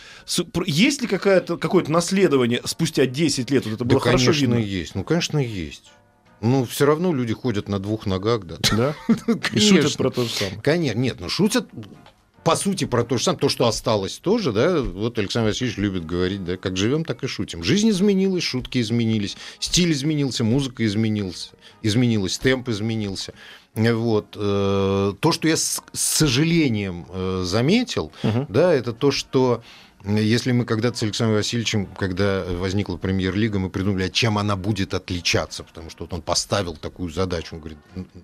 [0.65, 3.65] есть ли какая-то, какое-то наследование спустя 10 лет?
[3.65, 4.57] Вот это было да, хорошо конечно, видно?
[4.57, 5.91] есть, ну, конечно, есть.
[6.39, 8.57] Ну, все равно люди ходят на двух ногах, да.
[8.71, 8.95] Да?
[9.53, 10.61] И шутят про то же самое.
[10.61, 11.67] Конечно, нет, ну шутят
[12.43, 16.05] по сути, про то же самое, то, что осталось тоже, да, вот Александр Васильевич любит
[16.05, 17.61] говорить, да, как живем, так и шутим.
[17.61, 21.49] Жизнь изменилась, шутки изменились, стиль изменился, музыка изменился,
[21.81, 23.33] изменилась, темп изменился.
[23.77, 24.35] Вот.
[24.35, 28.45] Э, то, что я с сожалением э, заметил, угу.
[28.49, 29.61] да, это то, что
[30.03, 34.93] если мы когда-то с Александром Васильевичем, когда возникла премьер-лига, мы придумали, а чем она будет
[34.93, 37.79] отличаться, потому что вот он поставил такую задачу, он говорит,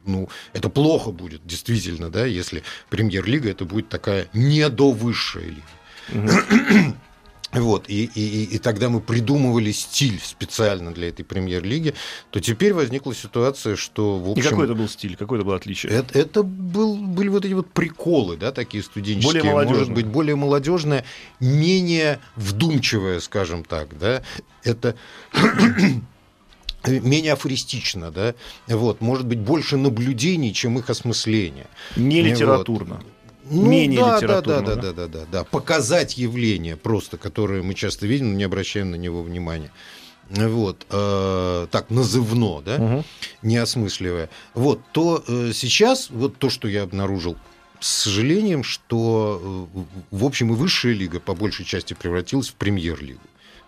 [0.06, 5.68] ну, это плохо будет, действительно, да, если премьер-лига, это будет такая недовысшая лига.
[6.14, 6.96] Угу.
[7.54, 11.94] вот, и, и, и тогда мы придумывали стиль специально для этой премьер-лиги,
[12.32, 14.42] то теперь возникла ситуация, что в общем...
[14.42, 15.92] И какой это был стиль, какое это было отличие?
[15.92, 19.44] Это, это был, были вот эти вот приколы, да, такие студенческие.
[19.44, 19.68] Более.
[19.68, 21.06] Может быть, более молодежное,
[21.40, 24.24] менее вдумчивое, скажем так, да.
[24.64, 24.96] Это
[26.86, 28.36] менее афористично, да,
[28.68, 31.68] вот, может быть, больше наблюдений, чем их осмысление.
[31.96, 32.96] Не литературно.
[32.96, 33.13] Вот.
[33.50, 34.62] Ну, менее да, литературно.
[34.62, 35.44] Да, да, да, да, да, да.
[35.44, 39.72] Показать явление просто, которое мы часто видим, но не обращаем на него внимания.
[40.30, 43.04] Вот, э, так, назывно, да, угу.
[43.42, 44.30] не осмысливая.
[44.54, 47.38] Вот, то э, сейчас, вот то, что я обнаружил,
[47.80, 49.80] с сожалением, что, э,
[50.12, 53.20] в общем, и высшая лига по большей части превратилась в премьер-лигу.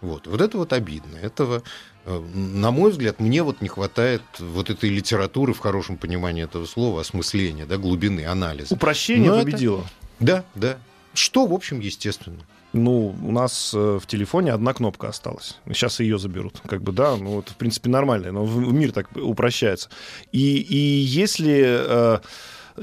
[0.05, 1.17] Вот, вот это вот обидно.
[1.17, 1.63] Этого
[2.05, 6.65] Э, на мой взгляд, мне вот не хватает вот этой литературы в хорошем понимании этого
[6.65, 8.73] слова, осмысления, да, глубины, анализа.
[8.73, 9.79] Упрощение Но победило.
[9.79, 9.89] Это...
[10.19, 10.77] Да, да.
[11.13, 12.39] Что, в общем, естественно.
[12.73, 15.57] Ну, у нас э, в телефоне одна кнопка осталась.
[15.67, 16.61] Сейчас ее заберут.
[16.67, 18.31] Как бы, да, ну, это, в принципе, нормально.
[18.31, 19.89] Но мир так упрощается.
[20.31, 21.63] И, и если...
[21.65, 22.19] Э,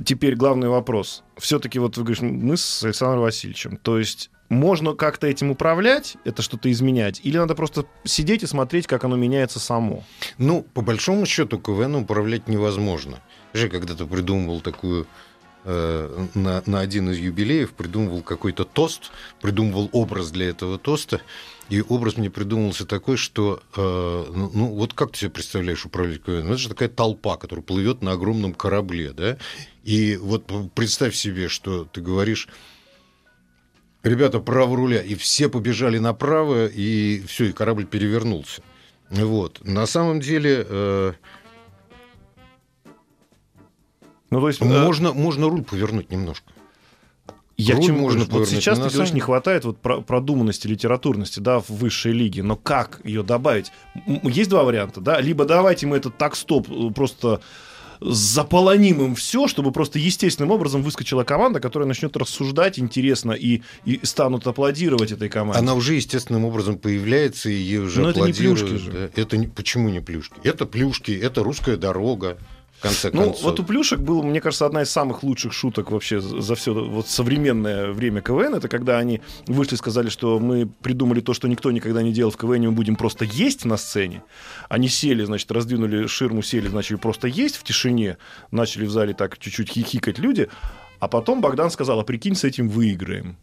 [0.04, 1.22] теперь главный вопрос.
[1.36, 3.76] Все-таки вот вы говорите, мы с Александром Васильевичем.
[3.76, 8.86] То есть можно как-то этим управлять, это что-то изменять, или надо просто сидеть и смотреть,
[8.86, 10.04] как оно меняется само?
[10.38, 13.20] Ну, по большому счету, КВН управлять невозможно.
[13.54, 15.06] Я когда-то придумывал такую
[15.64, 21.20] э, на, на один из юбилеев придумывал какой-то тост, придумывал образ для этого тоста,
[21.68, 26.22] и образ мне придумался такой, что, э, ну, ну, вот как ты себе представляешь управлять
[26.22, 26.46] КВН?
[26.46, 29.38] Ну, это же такая толпа, которая плывет на огромном корабле, да?
[29.84, 30.44] И вот
[30.74, 32.48] представь себе, что ты говоришь,
[34.02, 38.62] ребята, право руля, и все побежали направо, и все, и корабль перевернулся.
[39.10, 39.64] Вот.
[39.64, 40.66] На самом деле...
[40.68, 41.12] Э,
[44.32, 45.12] ну, то есть, э, можно, э...
[45.12, 46.52] можно руль повернуть немножко.
[47.58, 51.60] Я Руль к чему можно Вот сейчас ты говоришь, не хватает вот продуманности, литературности, да,
[51.60, 53.72] в высшей лиге, но как ее добавить?
[54.24, 57.42] Есть два варианта, да, либо давайте мы этот так стоп э, просто
[58.00, 64.00] заполоним им все, чтобы просто естественным образом выскочила команда, которая начнет рассуждать интересно и, и
[64.02, 65.60] станут аплодировать этой команде.
[65.60, 68.62] Она уже естественным образом появляется, и ей уже Но аплодируют.
[68.62, 69.10] это не плюшки же.
[69.14, 70.34] Это не, почему не плюшки?
[70.42, 72.38] Это плюшки, это русская дорога
[72.82, 73.42] конце ну, концов.
[73.42, 77.08] вот у Плюшек был, мне кажется, одна из самых лучших шуток вообще за все вот
[77.08, 78.54] современное время КВН.
[78.54, 82.30] Это когда они вышли и сказали, что мы придумали то, что никто никогда не делал
[82.30, 84.22] в КВН, мы будем просто есть на сцене.
[84.68, 88.18] Они сели, значит, раздвинули ширму, сели, начали просто есть в тишине,
[88.50, 90.48] начали в зале так чуть-чуть хихикать люди.
[90.98, 93.36] А потом Богдан сказал, а прикинь, с этим выиграем.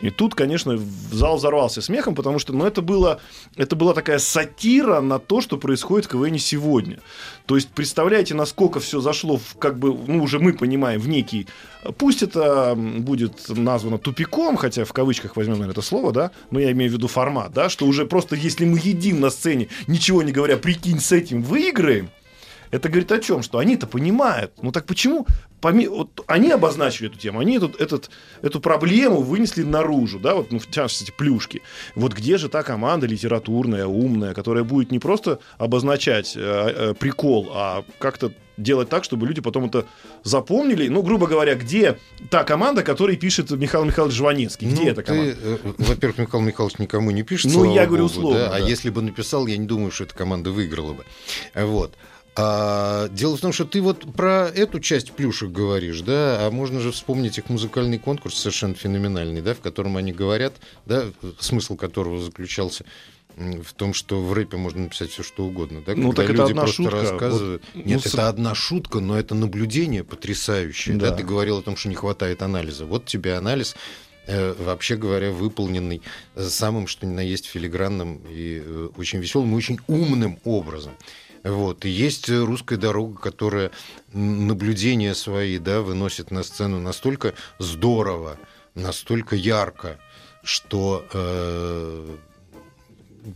[0.00, 0.78] И тут, конечно,
[1.10, 3.20] зал взорвался смехом, потому что ну, это, было,
[3.56, 7.00] это была такая сатира на то, что происходит в КВН сегодня.
[7.46, 11.48] То есть, представляете, насколько все зашло, в, как бы, ну, уже мы понимаем, в некий...
[11.96, 16.72] Пусть это будет названо тупиком, хотя в кавычках возьмем, наверное, это слово, да, но я
[16.72, 20.32] имею в виду формат, да, что уже просто если мы едим на сцене, ничего не
[20.32, 22.10] говоря, прикинь, с этим выиграем,
[22.70, 23.42] это говорит о чем?
[23.42, 24.52] Что они-то понимают.
[24.62, 25.26] Ну так почему?
[25.60, 25.88] Поми...
[25.88, 28.10] Вот они обозначили эту тему, они этот, этот,
[28.42, 31.62] эту проблему вынесли наружу, да, вот, ну, в частности, плюшки.
[31.96, 37.50] Вот где же та команда литературная, умная, которая будет не просто обозначать э, э, прикол,
[37.52, 39.86] а как-то делать так, чтобы люди потом это
[40.24, 40.88] запомнили.
[40.88, 41.98] Ну, грубо говоря, где
[42.30, 44.68] та команда, которая пишет Михаил Михайлович Жванецкий?
[44.68, 45.34] Где ну, эта команда?
[45.34, 47.52] Ты, э, во-первых, Михаил Михайлович никому не пишет.
[47.54, 48.40] Ну, я говорю Богу, условно.
[48.40, 48.56] Да?
[48.56, 51.04] А если бы написал, я не думаю, что эта команда выиграла бы.
[51.54, 51.94] Вот.
[52.40, 56.78] А, дело в том, что ты вот про эту часть плюшек говоришь, да, а можно
[56.78, 60.54] же вспомнить их музыкальный конкурс совершенно феноменальный, да, в котором они говорят,
[60.86, 61.06] да,
[61.40, 62.84] смысл которого заключался
[63.36, 66.40] в том, что в рэпе можно написать все что угодно, да, ну, когда так люди
[66.40, 66.96] это одна просто шутка.
[66.96, 67.62] рассказывают.
[67.74, 68.28] Вот, Нет, ну, это с...
[68.28, 70.94] одна шутка, но это наблюдение потрясающее.
[70.94, 71.10] Да.
[71.10, 72.86] да, ты говорил о том, что не хватает анализа.
[72.86, 73.74] Вот тебе анализ
[74.28, 76.02] э, вообще говоря, выполненный
[76.36, 80.92] самым, что ни на есть, филигранным и э, очень веселым и очень умным образом.
[81.48, 81.84] Вот.
[81.84, 83.70] И есть русская дорога, которая
[84.12, 88.38] наблюдения свои да, выносит на сцену настолько здорово,
[88.74, 89.98] настолько ярко,
[90.42, 92.16] что э,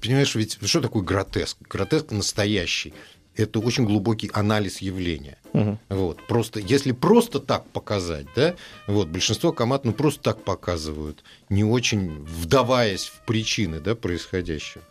[0.01, 1.57] понимаешь, ведь что такое гротеск?
[1.68, 2.92] Гротеск настоящий.
[3.35, 5.38] Это очень глубокий анализ явления.
[5.55, 5.79] Угу.
[5.88, 6.27] Вот.
[6.27, 12.25] Просто, если просто так показать, да, вот, большинство команд ну, просто так показывают, не очень
[12.25, 14.85] вдаваясь в причины да, происходящего.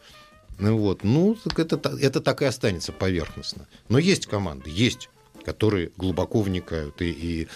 [0.59, 3.67] Ну вот, ну, это, это так и останется поверхностно.
[3.89, 5.09] Но есть команды, есть,
[5.43, 7.01] которые глубоко вникают.
[7.01, 7.47] И, и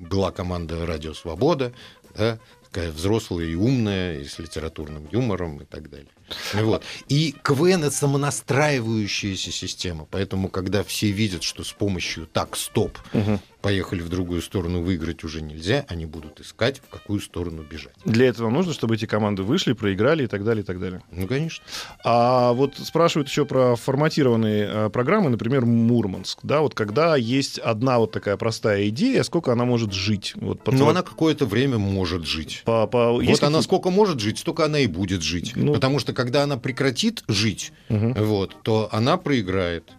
[0.00, 1.72] была команда «Радио Свобода»,
[2.16, 6.08] да, такая взрослая и умная, и с литературным юмором и так далее.
[6.52, 6.82] Вот.
[7.08, 13.40] И КВН— это самонастраивающаяся система, поэтому, когда все видят, что с помощью «так, стоп» угу.
[13.60, 17.94] Поехали в другую сторону, выиграть уже нельзя, они будут искать, в какую сторону бежать.
[18.04, 21.02] Для этого нужно, чтобы эти команды вышли, проиграли и так далее, и так далее.
[21.10, 21.64] Ну, конечно.
[22.04, 27.98] А вот спрашивают еще про форматированные э, программы, например, Мурманск, да, вот когда есть одна
[27.98, 30.32] вот такая простая идея, сколько она может жить?
[30.36, 32.62] Вот, по ну, она какое-то время может жить.
[32.64, 33.12] По, по...
[33.12, 35.52] Вот есть она сколько может жить, столько она и будет жить.
[35.56, 35.72] Ну...
[35.72, 38.14] Потому что когда она прекратит жить, угу.
[38.16, 39.92] вот, то она проиграет.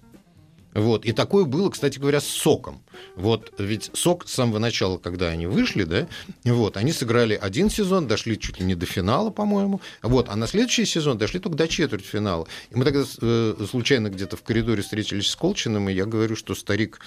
[0.74, 1.06] Вот.
[1.06, 2.82] И такое было, кстати говоря, с соком.
[3.16, 6.08] Вот ведь сок с самого начала, когда они вышли, да,
[6.44, 9.82] вот, они сыграли один сезон, дошли чуть ли не до финала, по-моему.
[10.02, 12.48] Вот, а на следующий сезон дошли только до четвертьфинала.
[12.70, 16.56] И мы тогда э, случайно где-то в коридоре встретились с Колчиным, и я говорю, что
[16.56, 17.00] старик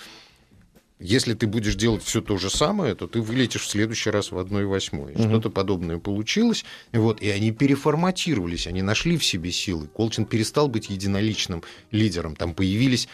[1.05, 4.38] если ты будешь делать все то же самое, то ты вылетишь в следующий раз в
[4.38, 5.14] 1,8.
[5.14, 5.29] Угу.
[5.29, 6.64] Что-то подобное получилось.
[6.92, 9.88] Вот, и они переформатировались, они нашли в себе силы.
[9.88, 12.37] Колчин перестал быть единоличным лидером.
[12.37, 13.09] Там появились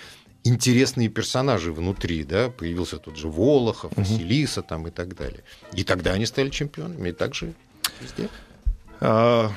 [0.48, 4.00] интересные персонажи внутри, да, появился тот же Волохов, угу.
[4.00, 5.44] Василиса там и так далее.
[5.72, 7.54] И тогда они стали чемпионами, и так же
[8.00, 8.28] везде.
[9.00, 9.52] А,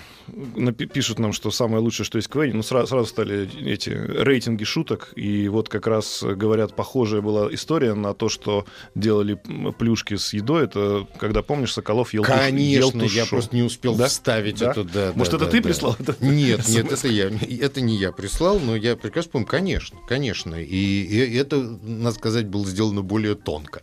[0.94, 5.14] пишут нам, что самое лучшее, что есть КВН, ну, сразу, сразу стали эти рейтинги шуток,
[5.16, 8.66] и вот как раз говорят, похожая была история на то, что
[8.96, 9.40] делали
[9.78, 14.08] плюшки с едой, это когда, помнишь, Соколов ел Конечно, ел я просто не успел да?
[14.08, 14.72] вставить да?
[14.72, 15.12] это, да.
[15.16, 15.68] Может, да, это да, ты да.
[15.70, 15.98] прислал?
[16.20, 20.66] Нет, нет, это я, это не я прислал, но я прекрасно помню, конечно, конечно, и,
[20.66, 23.82] и это, надо сказать, было сделано более тонко.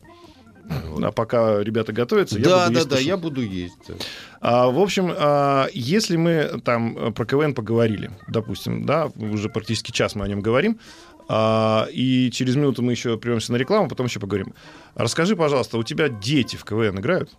[1.02, 2.88] А пока ребята готовятся, да, я буду да, есть.
[2.88, 3.90] Да, да, я буду есть.
[4.40, 10.14] А, в общем, а, если мы там про КВН поговорили, допустим, да, уже практически час
[10.14, 10.78] мы о нем говорим,
[11.28, 14.54] а, и через минуту мы еще прервемся на рекламу, потом еще поговорим.
[14.94, 17.30] Расскажи, пожалуйста, у тебя дети в КВН играют?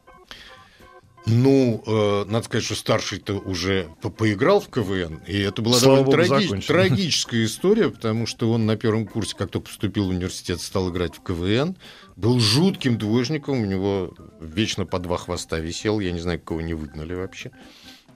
[1.25, 6.03] Ну, э, надо сказать, что старший-то уже по поиграл в КВН, и это была Слава
[6.03, 10.61] довольно траги- трагическая история, потому что он на первом курсе, как только поступил в университет,
[10.61, 11.75] стал играть в КВН,
[12.15, 16.73] был жутким двоечником, у него вечно по два хвоста висел, я не знаю, кого не
[16.73, 17.51] выгнали вообще.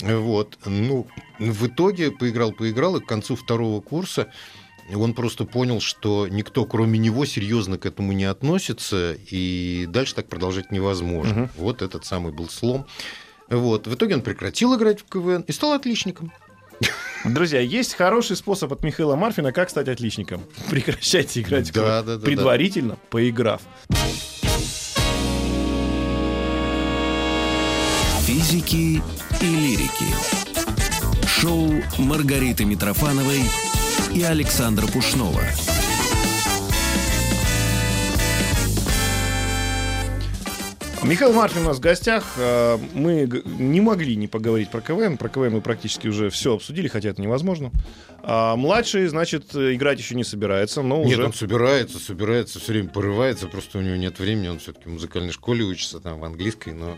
[0.01, 1.07] Вот, ну,
[1.39, 4.27] в итоге поиграл-поиграл, и к концу второго курса
[4.93, 10.27] он просто понял, что никто, кроме него, серьезно к этому не относится, и дальше так
[10.27, 11.43] продолжать невозможно.
[11.43, 11.49] Угу.
[11.57, 12.85] Вот этот самый был слом.
[13.49, 13.87] Вот.
[13.87, 16.31] В итоге он прекратил играть в КВН и стал отличником.
[17.25, 20.43] Друзья, есть хороший способ от Михаила Марфина, как стать отличником.
[20.69, 22.99] Прекращайте играть в да, да, да, предварительно, да.
[23.09, 23.61] поиграв.
[28.25, 29.01] Физики
[29.41, 30.13] и лирики.
[31.25, 33.41] Шоу Маргариты Митрофановой
[34.15, 35.41] и Александра Пушнова.
[41.03, 42.23] Михаил Марфин у нас в гостях.
[42.37, 45.17] А, мы не могли не поговорить про КВН.
[45.17, 47.71] Про КВН мы практически уже все обсудили, хотя это невозможно.
[48.21, 51.17] А младший, значит, играть еще не собирается, но уже...
[51.17, 54.93] Нет, он собирается, собирается, все время порывается, просто у него нет времени, он все-таки в
[54.93, 56.97] музыкальной школе учится, там, в английской, но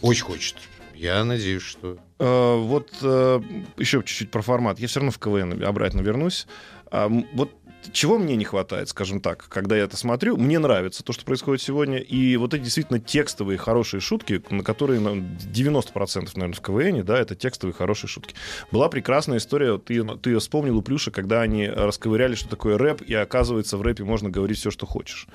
[0.00, 0.56] очень хочет.
[0.94, 1.98] Я надеюсь, что...
[2.18, 3.42] А, вот а,
[3.76, 4.78] еще чуть-чуть про формат.
[4.78, 6.46] Я все равно в КВН обратно вернусь.
[6.90, 7.50] А, вот
[7.92, 11.62] чего мне не хватает, скажем так, когда я это смотрю, мне нравится то, что происходит
[11.62, 17.18] сегодня, и вот эти действительно текстовые хорошие шутки, на которые 90% наверное в КВН, да,
[17.18, 18.34] это текстовые хорошие шутки.
[18.70, 23.02] Была прекрасная история, ты, ты ее вспомнил у Плюша, когда они расковыряли, что такое рэп,
[23.02, 25.26] и оказывается в рэпе можно говорить все, что хочешь.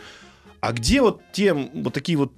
[0.61, 2.33] А где вот те вот такие вот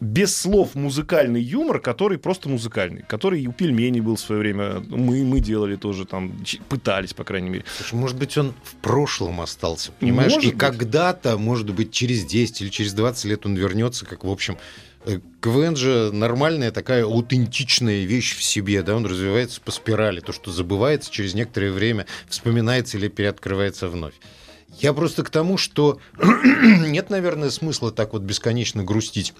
[0.00, 5.24] без слов музыкальный юмор, который просто музыкальный, который у пельменей был в свое время, мы,
[5.24, 6.32] мы делали тоже там,
[6.68, 7.64] пытались, по крайней мере.
[7.76, 10.32] Слушай, может быть, он в прошлом остался, понимаешь?
[10.32, 14.30] Может и когда-то, может быть, через 10 или через 20 лет он вернется, как, в
[14.30, 14.56] общем,
[15.04, 20.32] э, КВН же нормальная такая аутентичная вещь в себе, да, он развивается по спирали, то,
[20.32, 24.14] что забывается через некоторое время, вспоминается или переоткрывается вновь.
[24.78, 26.00] Я просто к тому, что
[26.62, 29.34] нет, наверное, смысла так вот бесконечно грустить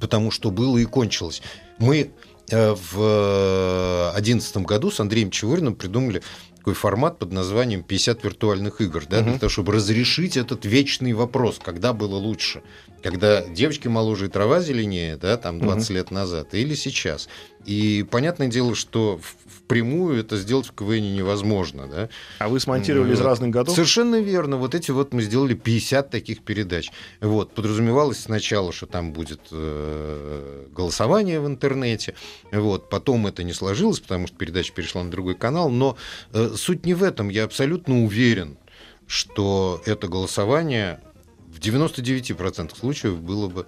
[0.00, 1.42] потому что было и кончилось.
[1.78, 2.10] Мы
[2.50, 6.22] э, в 2011 году с Андреем Чевыриным придумали
[6.58, 9.30] такой формат под названием 50 виртуальных игр, да, угу.
[9.30, 12.62] для того, чтобы разрешить этот вечный вопрос, когда было лучше.
[13.02, 15.94] Когда девочки моложе и трава зеленее, да, там 20 угу.
[15.94, 17.28] лет назад, или сейчас.
[17.64, 19.20] И понятное дело, что
[19.68, 21.86] впрямую это сделать в КВН невозможно.
[21.86, 22.08] Да?
[22.38, 23.18] А вы смонтировали вот.
[23.18, 23.74] из разных годов?
[23.74, 24.56] Совершенно верно.
[24.56, 26.90] Вот эти вот мы сделали 50 таких передач.
[27.20, 27.52] Вот.
[27.54, 32.14] Подразумевалось сначала, что там будет э, голосование в интернете.
[32.50, 32.88] Вот.
[32.88, 35.68] Потом это не сложилось, потому что передача перешла на другой канал.
[35.68, 35.98] Но
[36.32, 37.28] э, суть не в этом.
[37.28, 38.58] Я абсолютно уверен,
[39.06, 41.00] что это голосование
[41.46, 43.66] в 99% случаев было бы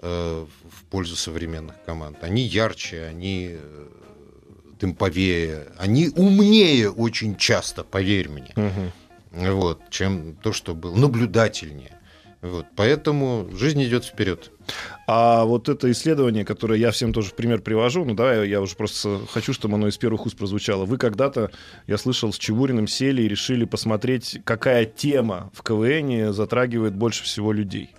[0.00, 2.18] э, в пользу современных команд.
[2.22, 3.86] Они ярче, они э,
[4.80, 9.52] темповее, они умнее очень часто, поверь мне, угу.
[9.54, 11.98] вот, чем то, что было, наблюдательнее.
[12.42, 14.50] Вот, поэтому жизнь идет вперед.
[15.06, 18.74] А вот это исследование, которое я всем тоже в пример привожу, ну давай я уже
[18.74, 20.84] просто хочу, чтобы оно из первых уст прозвучало.
[20.84, 21.52] Вы когда-то,
[21.86, 27.52] я слышал, с Чебуриным сели и решили посмотреть, какая тема в КВН затрагивает больше всего
[27.52, 27.90] людей.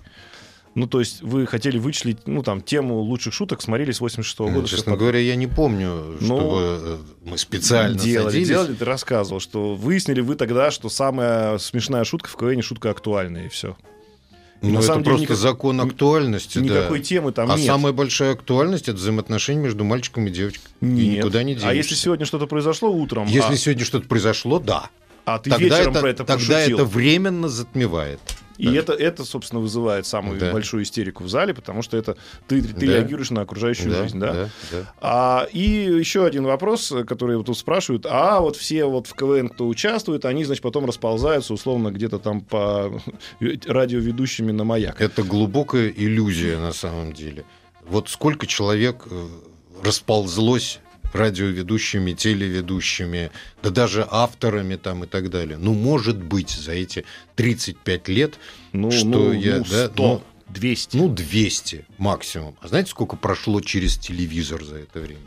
[0.76, 4.52] Ну, то есть вы хотели вычислить, ну, там, тему лучших шуток, смотрели с 86 -го
[4.52, 4.68] года.
[4.68, 8.48] Честно говоря, я не помню, ну, чтобы э, мы специально делали, садились.
[8.48, 13.46] делали, ты рассказывал, что выяснили вы тогда, что самая смешная шутка в КВН шутка актуальная,
[13.46, 13.78] и все.
[14.72, 17.06] Ну, это деле просто никак- закон актуальности, Никакой да.
[17.06, 17.66] темы там а нет.
[17.66, 20.72] самая большая актуальность это взаимоотношения между мальчиком и девочкой.
[20.82, 21.18] И Нет.
[21.18, 21.70] никуда не денешься.
[21.70, 24.90] А если сегодня что-то произошло утром, Если а, сегодня что-то произошло, да.
[25.26, 28.20] а ты тогда вечером это, про это тогда пошутил, это временно затмевает.
[28.64, 30.52] И это, это, собственно, вызывает самую Да.
[30.52, 32.94] большую истерику в зале, потому что это ты, ты Да.
[32.94, 34.34] реагируешь на окружающую Да, жизнь, да?
[34.34, 34.94] да, да.
[35.02, 38.06] А, и еще один вопрос, который вот тут спрашивают.
[38.10, 42.42] А вот все вот в КВН, кто участвует, они, значит, потом расползаются условно где-то там
[42.42, 43.02] по
[43.40, 45.02] радиоведущими на маяк.
[45.02, 47.46] Это глубокая иллюзия на самом деле.
[47.86, 49.28] Вот сколько человек э,
[49.84, 50.80] расползлось
[51.14, 55.58] радиоведущими, телеведущими, да даже авторами там и так далее.
[55.58, 57.06] Ну, может быть, за эти
[57.36, 58.36] 35 лет,
[58.72, 60.98] Ну, что ну, я, ну, да, 100, ну, 200.
[60.98, 62.56] ну, 200 максимум.
[62.62, 65.22] А знаете, сколько прошло через телевизор за это время?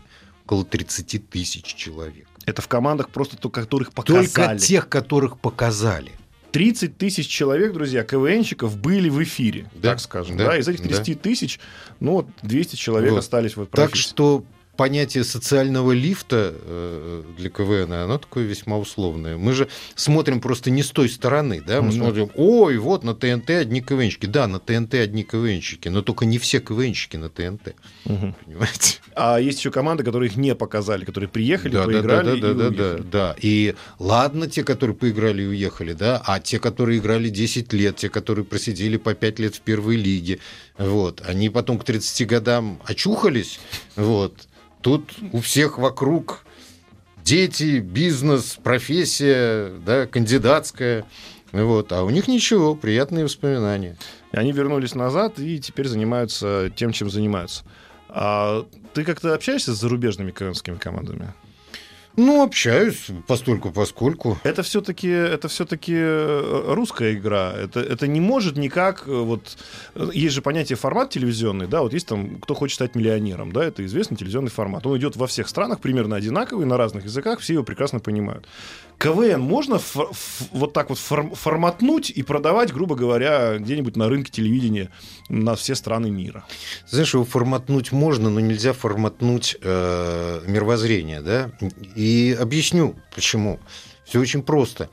[0.44, 2.26] Около 30 тысяч человек.
[2.44, 4.26] Это в командах просто то, которых показали.
[4.26, 6.12] Только тех, которых показали.
[6.52, 10.36] 30 тысяч человек, друзья, КВНщиков были в эфире, Да, так скажем.
[10.38, 11.60] да, Да, Из этих 30 тысяч,
[12.00, 13.18] ну вот 200 человек Вот.
[13.18, 14.44] остались в этой Так что
[14.76, 19.36] понятие социального лифта э, для КВН, оно такое весьма условное.
[19.36, 23.50] Мы же смотрим просто не с той стороны, да, мы смотрим, ой, вот на ТНТ
[23.50, 24.26] одни КВНщики.
[24.26, 27.74] Да, на ТНТ одни КВНщики, но только не все КВНщики на ТНТ,
[28.04, 28.98] понимаете?
[29.14, 32.36] А есть еще команды, которые их не показали, которые приехали, Да, да, да, поиграли да,
[32.36, 32.76] и да, да, уехали.
[32.76, 33.36] да, да.
[33.40, 38.08] И ладно те, которые поиграли и уехали, да, а те, которые играли 10 лет, те,
[38.08, 40.38] которые просидели по 5 лет в первой лиге,
[40.76, 43.58] вот, они потом к 30 годам очухались,
[43.96, 44.46] вот.
[44.86, 46.44] Тут у всех вокруг
[47.24, 51.04] дети, бизнес, профессия, да, кандидатская,
[51.50, 53.96] вот, а у них ничего, приятные воспоминания.
[54.30, 57.64] И они вернулись назад и теперь занимаются тем, чем занимаются.
[58.08, 58.64] А
[58.94, 61.34] ты как-то общаешься с зарубежными КВНскими командами?
[62.16, 64.38] Ну, общаюсь постольку поскольку.
[64.42, 65.94] Это все-таки это все-таки
[66.74, 67.52] русская игра.
[67.52, 69.56] Это, это не может никак э, вот
[69.94, 73.64] э, есть же понятие формат телевизионный, да, вот есть там кто хочет стать миллионером, да,
[73.64, 74.86] это известный телевизионный формат.
[74.86, 78.46] Он идет во всех странах примерно одинаковый на разных языках, все его прекрасно понимают.
[78.98, 84.08] КВН можно фор- ф- вот так вот фор- форматнуть и продавать, грубо говоря, где-нибудь на
[84.08, 84.90] рынке телевидения
[85.28, 86.44] на все страны мира.
[86.86, 91.50] Знаешь, его форматнуть можно, но нельзя форматнуть э, мировоззрение, да?
[91.94, 93.60] И объясню, почему.
[94.04, 94.88] Все очень просто.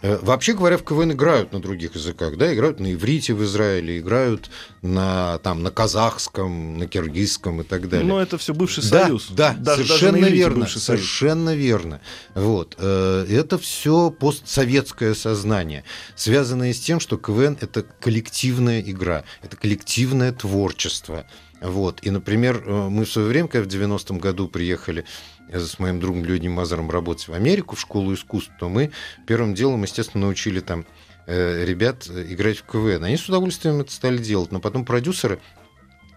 [0.00, 3.98] Э, Вообще говоря, в КВН играют на других языках, да, играют на иврите в Израиле,
[3.98, 4.48] играют
[4.82, 8.06] на, там, на казахском, на киргизском и так далее.
[8.06, 9.28] Но это все бывший Да, союз.
[9.30, 10.66] Да, Даже- даже совершенно иврите верно.
[10.66, 10.84] союз.
[10.84, 12.00] Совершенно верно.
[12.34, 12.76] Вот.
[12.78, 15.84] э, Это все постсоветское сознание,
[16.14, 21.26] связанное с тем, что КВН это коллективная игра, это коллективное творчество.
[21.60, 21.98] Вот.
[22.02, 25.04] И, например, э, мы в свое время, когда в 90-м году приехали
[25.52, 28.92] с моим другом Леонидом Мазаром работать в Америку, в школу искусств, то мы
[29.26, 30.86] первым делом, естественно, научили там
[31.26, 33.04] э, ребят э, играть в КВН.
[33.04, 35.40] Они с удовольствием это стали делать, но потом продюсеры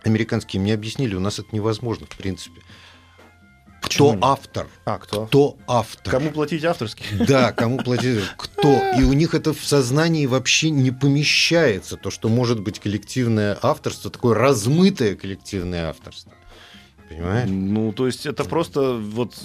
[0.04, 2.62] американские мне объяснили, у нас это невозможно, в принципе.
[3.82, 4.24] Почему Кто нет?
[4.24, 4.68] автор?
[4.86, 5.26] А, кто?
[5.26, 6.12] Кто автор?
[6.12, 7.06] Кому платить авторский?
[7.26, 8.20] Да, кому платить?
[8.38, 8.80] Кто?
[8.98, 14.12] И у них это в сознании вообще не помещается, то, что может быть коллективное авторство,
[14.12, 16.32] такое размытое коллективное авторство.
[17.12, 17.50] Понимаешь?
[17.50, 19.36] Ну, то есть это просто вот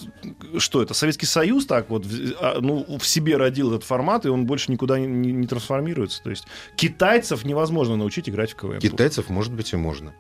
[0.58, 2.06] что это Советский Союз так вот
[2.40, 6.22] а, ну в себе родил этот формат и он больше никуда не, не- не трансформируется.
[6.22, 6.44] То есть
[6.76, 8.78] китайцев невозможно научить играть в КВН.
[8.78, 10.14] Китайцев, может быть, и можно.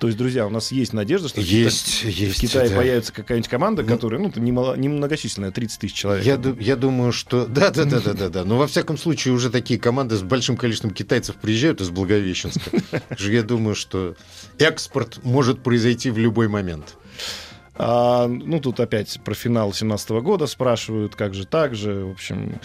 [0.00, 2.38] То есть, друзья, у нас есть надежда, что в Есть, Кита- есть.
[2.38, 2.76] в Китае да.
[2.76, 6.24] появится какая-нибудь команда, Ну, которая, ну, немногочисленная, 30 тысяч человек.
[6.24, 7.44] Я, я думаю, что...
[7.48, 8.44] Да, да, да, да, да, да.
[8.44, 12.70] Но во всяком случае уже такие команды с большим количеством китайцев приезжают из Благовещенска.
[13.18, 14.16] Я думаю, что
[14.58, 16.96] экспорт может произойти в любой момент.
[17.74, 22.58] А, ну, тут опять про финал 17 года спрашивают, как же так же, в общем...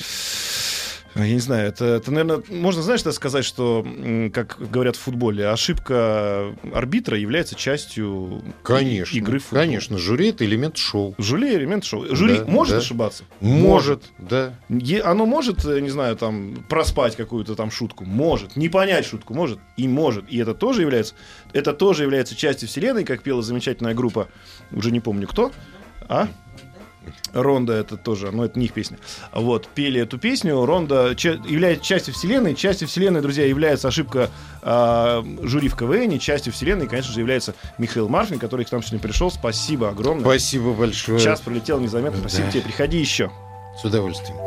[1.16, 3.86] Я не знаю, это, это, наверное, можно, знаешь, что сказать, что,
[4.34, 9.16] как говорят в футболе, ошибка арбитра является частью Конечно.
[9.18, 9.61] игры в футбол.
[9.61, 11.16] Конечно, жюри это элемент шоу.
[11.18, 12.13] Жюри элемент шоу.
[12.13, 12.78] Жюри Да, может да.
[12.80, 13.24] ошибаться?
[13.39, 14.55] Может, да.
[14.68, 18.03] Е- Оно может, э, не знаю, там, проспать какую-то там шутку?
[18.03, 18.57] Может.
[18.57, 19.34] Не понять шутку?
[19.34, 19.59] Может.
[19.78, 20.26] И может.
[20.30, 21.16] И это тоже является,
[21.53, 24.28] это тоже является частью вселенной, как пела замечательная группа,
[24.72, 25.53] уже не помню кто.
[26.09, 26.28] А?
[27.36, 28.97] Ронда это тоже, но это не их песня.
[29.31, 30.65] Вот, пели эту песню.
[30.65, 32.55] Ронда ча- является частью вселенной.
[32.55, 34.29] Частью вселенной, друзья, является ошибка
[34.63, 36.17] э, жюри в КВН.
[36.19, 39.29] Частью вселенной, конечно же, является Михаил Марфин, который к нам сегодня пришел.
[39.29, 40.23] Спасибо огромное.
[40.23, 41.19] Спасибо большое.
[41.19, 42.19] Час пролетел незаметно.
[42.19, 42.51] Спасибо Да.
[42.51, 42.61] тебе.
[42.63, 43.31] Приходи еще.
[43.79, 44.38] С удовольствием.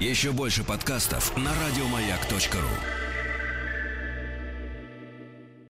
[0.00, 3.05] Еще больше подкастов на радиомаяк.ру.